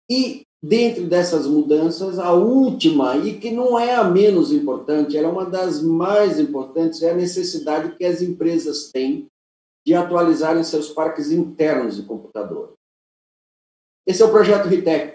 [0.09, 5.31] E dentro dessas mudanças, a última, e que não é a menos importante, ela é
[5.31, 9.27] uma das mais importantes, é a necessidade que as empresas têm
[9.87, 12.75] de atualizarem seus parques internos de computador.
[14.07, 15.15] Esse é o projeto Ritec.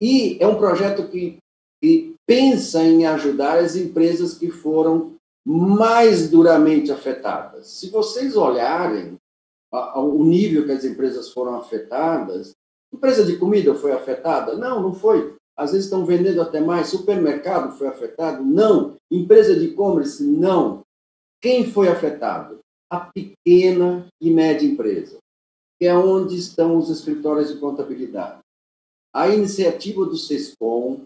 [0.00, 1.38] E é um projeto que,
[1.82, 7.68] que pensa em ajudar as empresas que foram mais duramente afetadas.
[7.68, 9.16] Se vocês olharem
[9.72, 12.54] o nível que as empresas foram afetadas,
[12.92, 14.56] empresa de comida foi afetada?
[14.56, 15.36] Não, não foi.
[15.56, 16.88] Às vezes estão vendendo até mais.
[16.88, 18.44] Supermercado foi afetado?
[18.44, 18.96] Não.
[19.10, 20.22] Empresa de e-commerce?
[20.22, 20.82] Não.
[21.40, 22.58] Quem foi afetado?
[22.90, 25.18] A pequena e média empresa,
[25.78, 28.40] que é onde estão os escritórios de contabilidade.
[29.14, 31.02] A iniciativa do SESCOM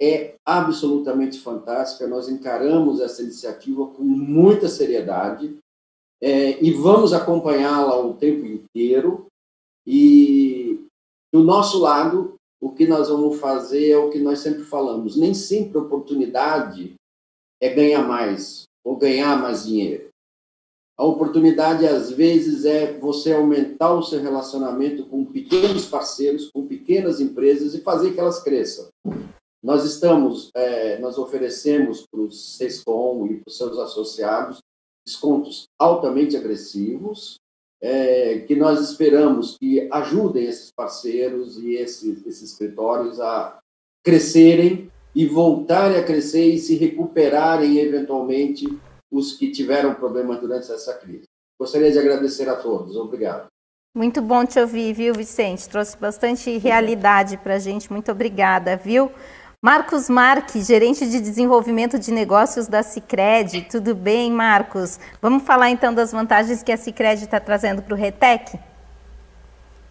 [0.00, 2.06] é absolutamente fantástica.
[2.06, 5.58] Nós encaramos essa iniciativa com muita seriedade
[6.20, 9.26] é, e vamos acompanhá-la o tempo inteiro.
[9.86, 10.51] E
[11.32, 15.34] do nosso lado, o que nós vamos fazer é o que nós sempre falamos: nem
[15.34, 16.94] sempre oportunidade
[17.60, 20.10] é ganhar mais ou ganhar mais dinheiro.
[20.98, 27.18] A oportunidade, às vezes, é você aumentar o seu relacionamento com pequenos parceiros, com pequenas
[27.20, 28.88] empresas e fazer que elas cresçam.
[29.62, 34.58] Nós estamos, é, nós oferecemos para os SESCOM e para os seus associados
[35.04, 37.36] descontos altamente agressivos,
[37.82, 43.58] é, que nós esperamos que ajudem esses parceiros e esses, esses escritórios a
[44.04, 48.66] crescerem e voltarem a crescer e se recuperarem eventualmente
[49.10, 51.24] os que tiveram problemas durante essa crise.
[51.60, 52.96] Gostaria de agradecer a todos.
[52.96, 53.46] Obrigado.
[53.94, 55.68] Muito bom te ouvir, viu, Vicente?
[55.68, 57.92] Trouxe bastante realidade para a gente.
[57.92, 59.12] Muito obrigada, viu?
[59.64, 63.68] Marcos Marques, gerente de desenvolvimento de negócios da Cicred.
[63.70, 64.98] Tudo bem, Marcos?
[65.20, 68.58] Vamos falar então das vantagens que a Cicred está trazendo para o Retec?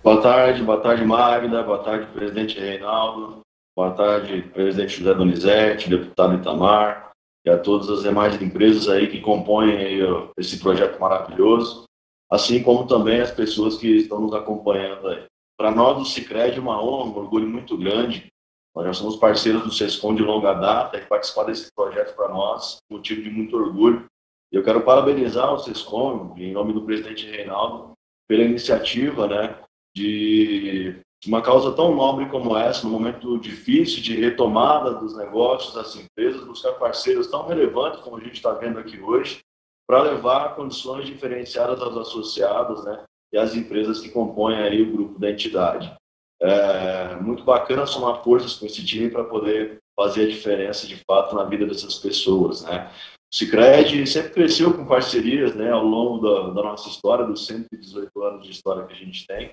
[0.04, 3.40] Boa tarde, boa tarde, Magda, boa tarde, presidente Reinaldo,
[3.74, 7.14] boa tarde, presidente José Donizete, deputado Itamar,
[7.46, 10.00] e a todas as demais empresas aí que compõem aí,
[10.38, 11.86] esse projeto maravilhoso,
[12.30, 15.24] assim como também as pessoas que estão nos acompanhando aí.
[15.58, 18.30] Para nós, do Cicred, é uma honra, um orgulho muito grande.
[18.76, 22.78] Nós já somos parceiros do SESCOM de longa data e participar desse projeto para nós,
[22.90, 24.06] motivo de muito orgulho.
[24.52, 27.94] Eu quero parabenizar o SESCOM, em nome do presidente Reinaldo,
[28.28, 29.60] pela iniciativa né,
[29.94, 35.96] de uma causa tão nobre como essa, num momento difícil de retomada dos negócios, das
[35.96, 39.40] empresas, buscar parceiros tão relevantes como a gente está vendo aqui hoje,
[39.88, 43.04] para levar condições diferenciadas aos associados né,
[43.34, 45.94] e às empresas que compõem aí o grupo da entidade.
[46.42, 51.36] É muito bacana somar forças com esse time para poder fazer a diferença de fato
[51.36, 52.64] na vida dessas pessoas.
[52.64, 52.90] Né?
[53.32, 58.24] O Cicred sempre cresceu com parcerias né, ao longo da, da nossa história, dos 118
[58.24, 59.52] anos de história que a gente tem.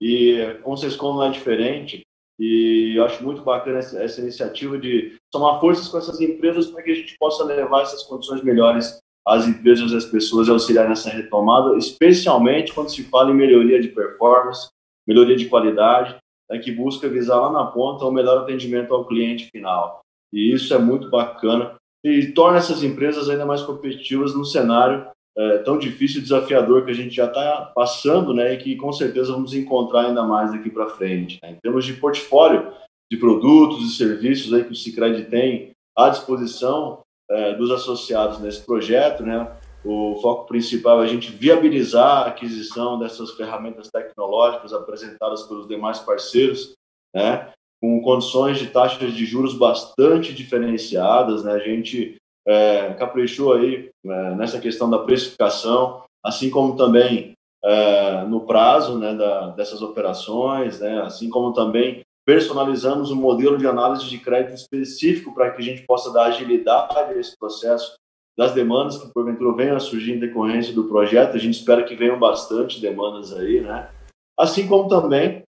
[0.00, 2.02] E com o Sescom não é diferente.
[2.38, 6.84] E eu acho muito bacana essa, essa iniciativa de somar forças com essas empresas para
[6.84, 10.88] que a gente possa levar essas condições melhores às empresas e às pessoas e auxiliar
[10.88, 14.70] nessa retomada, especialmente quando se fala em melhoria de performance,
[15.06, 16.16] melhoria de qualidade,
[16.50, 20.00] né, que busca visar lá na ponta o melhor atendimento ao cliente final.
[20.32, 25.58] E isso é muito bacana e torna essas empresas ainda mais competitivas no cenário é,
[25.58, 29.32] tão difícil e desafiador que a gente já está passando, né, e que com certeza
[29.32, 31.38] vamos encontrar ainda mais daqui para frente.
[31.42, 31.52] Né?
[31.52, 32.72] Em termos de portfólio
[33.10, 38.64] de produtos e serviços aí que o Cicred tem à disposição é, dos associados nesse
[38.64, 39.50] projeto, né,
[39.90, 45.98] o foco principal é a gente viabilizar a aquisição dessas ferramentas tecnológicas apresentadas pelos demais
[45.98, 46.74] parceiros,
[47.14, 51.42] né, com condições de taxas de juros bastante diferenciadas.
[51.42, 52.16] Né, a gente
[52.46, 57.32] é, caprichou aí é, nessa questão da precificação, assim como também
[57.64, 63.66] é, no prazo né, da, dessas operações, né, assim como também personalizamos um modelo de
[63.66, 67.96] análise de crédito específico para que a gente possa dar agilidade a esse processo
[68.38, 71.34] das demandas que porventura venham a surgir em decorrência do projeto.
[71.34, 73.90] A gente espera que venham bastante demandas aí, né?
[74.38, 75.42] Assim como também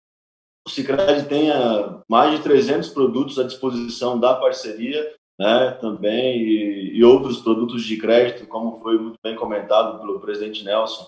[0.66, 7.05] o Cicred tenha mais de 300 produtos à disposição da parceria né, também, e, e,
[7.05, 11.07] outros produtos de crédito, como foi muito bem comentado pelo presidente Nelson,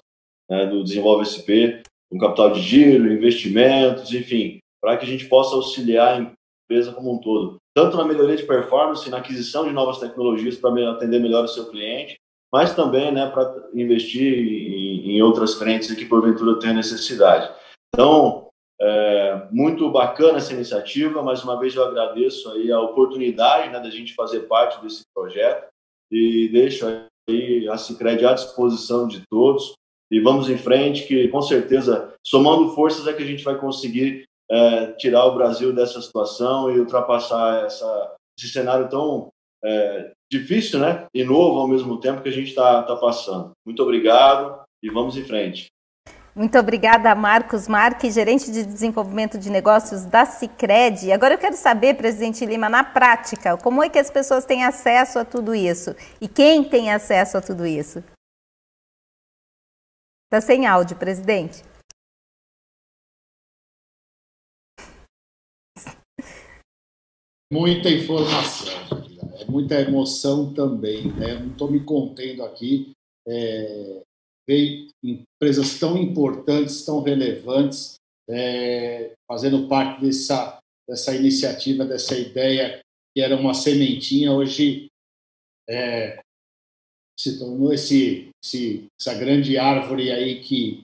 [0.48, 5.56] né, do Desenvolve SP, com capital de giro, investimentos, enfim, para que a gente possa
[5.56, 6.32] auxiliar a
[6.70, 10.90] empresa como um todo, tanto na melhoria de performance, na aquisição de novas tecnologias para
[10.90, 12.20] atender melhor o seu cliente,
[12.52, 17.50] mas também né, para investir em, em outras frentes que porventura tenha necessidade.
[17.94, 21.22] Então, é, muito bacana essa iniciativa.
[21.22, 25.68] Mais uma vez eu agradeço aí a oportunidade né, da gente fazer parte desse projeto
[26.12, 26.86] e deixo
[27.30, 29.72] aí a Cicred à disposição de todos.
[30.10, 34.24] E vamos em frente, que com certeza, somando forças, é que a gente vai conseguir
[34.50, 39.28] é, tirar o Brasil dessa situação e ultrapassar essa, esse cenário tão
[39.62, 43.52] é, difícil né, e novo ao mesmo tempo que a gente está tá passando.
[43.64, 45.68] Muito obrigado e vamos em frente.
[46.34, 51.10] Muito obrigada, Marcos Marques, gerente de desenvolvimento de negócios da Cicred.
[51.10, 55.18] Agora eu quero saber, presidente Lima, na prática, como é que as pessoas têm acesso
[55.18, 55.94] a tudo isso?
[56.20, 58.02] E quem tem acesso a tudo isso?
[60.26, 61.64] Está sem áudio, presidente.
[67.52, 68.72] Muita informação,
[69.40, 71.10] é muita emoção também.
[71.12, 71.34] Né?
[71.34, 72.92] Não estou me contendo aqui.
[73.26, 74.02] É,
[75.02, 77.94] empresas tão importantes, tão relevantes,
[78.28, 82.80] é, fazendo parte dessa, dessa iniciativa, dessa ideia
[83.14, 84.86] que era uma sementinha, hoje
[85.68, 86.20] é,
[87.18, 90.82] se tornou esse, esse, essa grande árvore aí que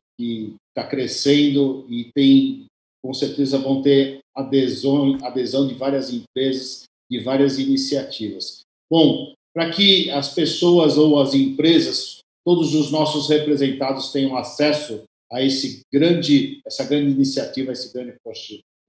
[0.69, 2.66] está crescendo e tem,
[3.07, 8.63] com certeza, vão ter adesão, adesão de várias empresas, de várias iniciativas.
[8.91, 15.43] Bom, para que as pessoas ou as empresas, todos os nossos representados tenham acesso a
[15.43, 18.17] esse grande, essa grande iniciativa, esse grande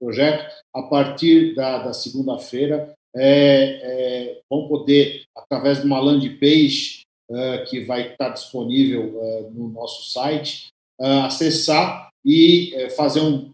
[0.00, 7.02] projeto, a partir da, da segunda-feira, é, é, vão poder, através de uma landing page
[7.30, 10.68] uh, que vai estar disponível uh, no nosso site,
[11.00, 13.50] uh, acessar e fazer um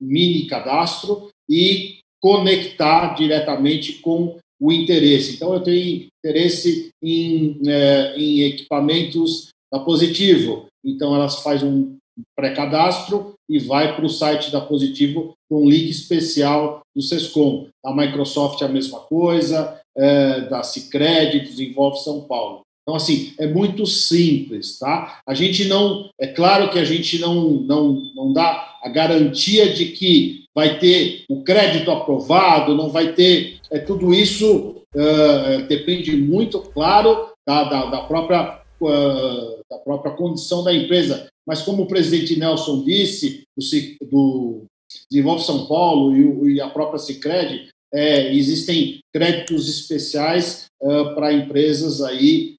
[0.00, 5.34] mini cadastro e conectar diretamente com o interesse.
[5.34, 10.66] Então, eu tenho interesse em, eh, em equipamentos da Positivo.
[10.84, 11.96] Então, elas fazem um
[12.34, 17.68] pré-cadastro e vai para o site da Positivo com um link especial do SESCOM.
[17.84, 22.62] A Microsoft é a mesma coisa, é, da Cicred, desenvolve São Paulo.
[22.82, 25.20] Então, assim, é muito simples, tá?
[25.26, 29.86] A gente não, é claro que a gente não, não, não dá a garantia de
[29.86, 36.60] que vai ter o crédito aprovado, não vai ter, é, tudo isso uh, depende muito,
[36.60, 41.26] claro, da, da, da própria, uh, da própria condição da empresa.
[41.44, 44.64] Mas como o presidente Nelson disse, do, do
[45.10, 52.00] Desenvolve São Paulo e, e a própria Cicred, é, existem créditos especiais uh, para empresas
[52.00, 52.54] aí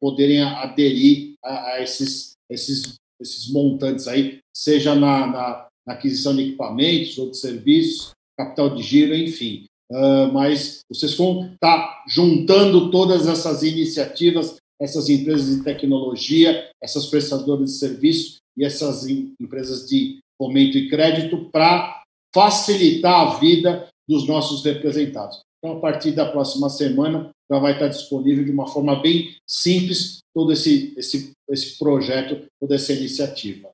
[0.00, 6.42] poderem aderir a, a esses, esses, esses montantes aí, seja na, na, na, aquisição de
[6.42, 9.64] equipamentos ou de serviços, capital de giro, enfim.
[9.90, 17.70] Uh, mas o SESCOM está juntando todas essas iniciativas, essas empresas de tecnologia, essas prestadoras
[17.70, 22.02] de serviço e essas empresas de fomento e crédito para
[22.34, 25.42] facilitar a vida dos nossos representados.
[25.58, 30.18] Então, a partir da próxima semana, já vai estar disponível de uma forma bem simples
[30.34, 33.70] todo esse, esse, esse projeto, toda essa iniciativa.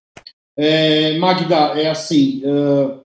[0.56, 3.00] É, Magda, é assim, uh,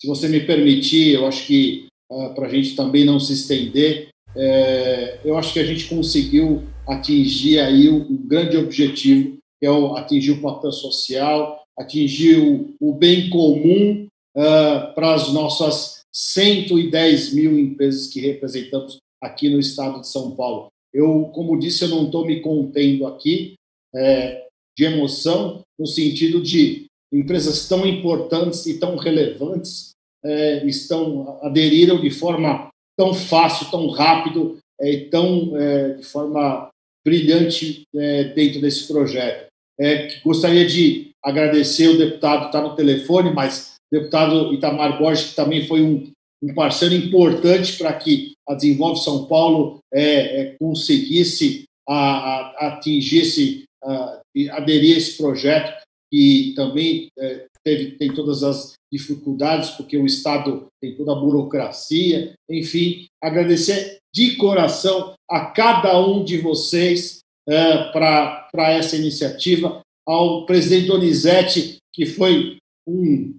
[0.00, 4.08] se você me permitir, eu acho que uh, para a gente também não se estender,
[4.36, 9.70] é, eu acho que a gente conseguiu atingir aí o, o grande objetivo, que é
[9.70, 14.06] o, atingir o papel social, atingir o, o bem comum
[14.36, 20.68] uh, para as nossas 110 mil empresas que representamos aqui no estado de São Paulo.
[20.92, 23.54] Eu, como disse, eu não estou me contendo aqui
[23.94, 24.46] é,
[24.76, 29.90] de emoção, no sentido de empresas tão importantes e tão relevantes
[30.24, 36.70] é, estão aderiram de forma tão fácil, tão rápido é, e tão é, de forma
[37.04, 39.46] brilhante é, dentro desse projeto.
[39.78, 45.66] É, gostaria de agradecer o deputado, está no telefone, mas deputado Itamar Borges, que também
[45.66, 46.10] foi um,
[46.42, 53.64] um parceiro importante para que a Desenvolve São Paulo é, é, conseguisse a, a, atingir
[53.82, 54.22] a,
[54.52, 55.72] aderir a esse projeto,
[56.12, 62.34] que também é, teve, tem todas as dificuldades, porque o Estado tem toda a burocracia,
[62.48, 70.86] enfim, agradecer de coração a cada um de vocês é, para essa iniciativa, ao presidente
[70.86, 73.34] Donizete, que foi um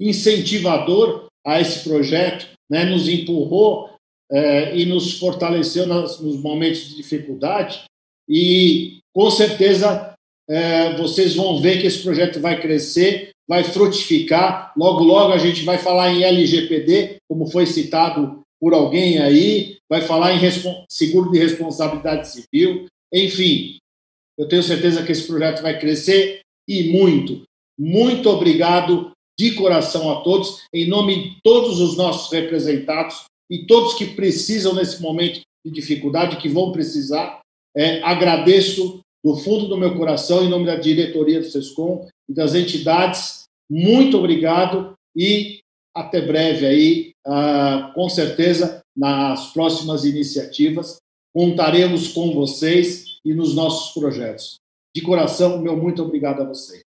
[0.00, 3.90] incentivador a esse projeto, né, nos empurrou
[4.30, 7.84] é, e nos fortaleceu nos, nos, momentos de dificuldade.
[8.28, 10.14] E com certeza
[10.48, 14.72] é, vocês vão ver que esse projeto vai crescer, vai frutificar.
[14.76, 20.00] Logo, logo a gente vai falar em LGPD, como foi citado por alguém aí, vai
[20.00, 20.40] falar em
[20.88, 22.86] seguro de responsabilidade civil.
[23.12, 23.78] Enfim,
[24.38, 27.42] eu tenho certeza que esse projeto vai crescer e muito.
[27.78, 33.94] Muito obrigado de coração a todos, em nome de todos os nossos representados e todos
[33.94, 37.40] que precisam nesse momento de dificuldade, que vão precisar.
[37.74, 42.54] É, agradeço do fundo do meu coração, em nome da diretoria do SESCOM e das
[42.54, 45.60] entidades, muito obrigado e
[45.94, 50.98] até breve aí, ah, com certeza, nas próximas iniciativas,
[51.34, 54.56] contaremos com vocês e nos nossos projetos.
[54.94, 56.82] de coração, meu muito obrigado a você.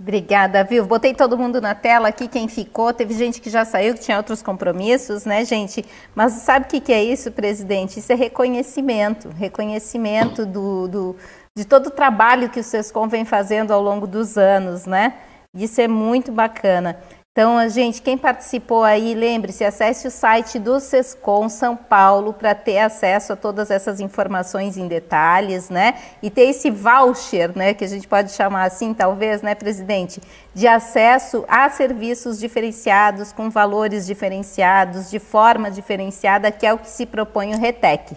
[0.00, 0.86] Obrigada, viu?
[0.86, 2.92] Botei todo mundo na tela aqui, quem ficou.
[2.92, 5.84] Teve gente que já saiu, que tinha outros compromissos, né, gente?
[6.14, 7.98] Mas sabe o que, que é isso, presidente?
[7.98, 11.16] Isso é reconhecimento reconhecimento do, do,
[11.52, 15.14] de todo o trabalho que o SESCOM vem fazendo ao longo dos anos, né?
[15.52, 16.96] Isso é muito bacana.
[17.38, 22.80] Então, gente, quem participou aí, lembre-se, acesse o site do Sescom São Paulo para ter
[22.80, 25.94] acesso a todas essas informações em detalhes, né?
[26.20, 30.20] E ter esse voucher, né, que a gente pode chamar assim, talvez, né, presidente,
[30.52, 36.90] de acesso a serviços diferenciados, com valores diferenciados, de forma diferenciada, que é o que
[36.90, 38.16] se propõe o RETEC.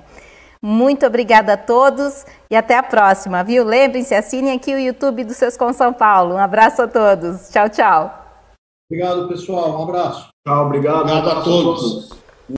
[0.59, 3.63] Muito obrigada a todos e até a próxima, viu?
[3.63, 6.33] Lembrem-se, assinem aqui o YouTube do Sescom São Paulo.
[6.33, 7.49] Um abraço a todos.
[7.49, 8.20] Tchau, tchau.
[8.91, 9.79] Obrigado, pessoal.
[9.79, 10.27] Um abraço.
[10.45, 11.03] Tchau, obrigado.
[11.03, 12.09] Obrigado a todos.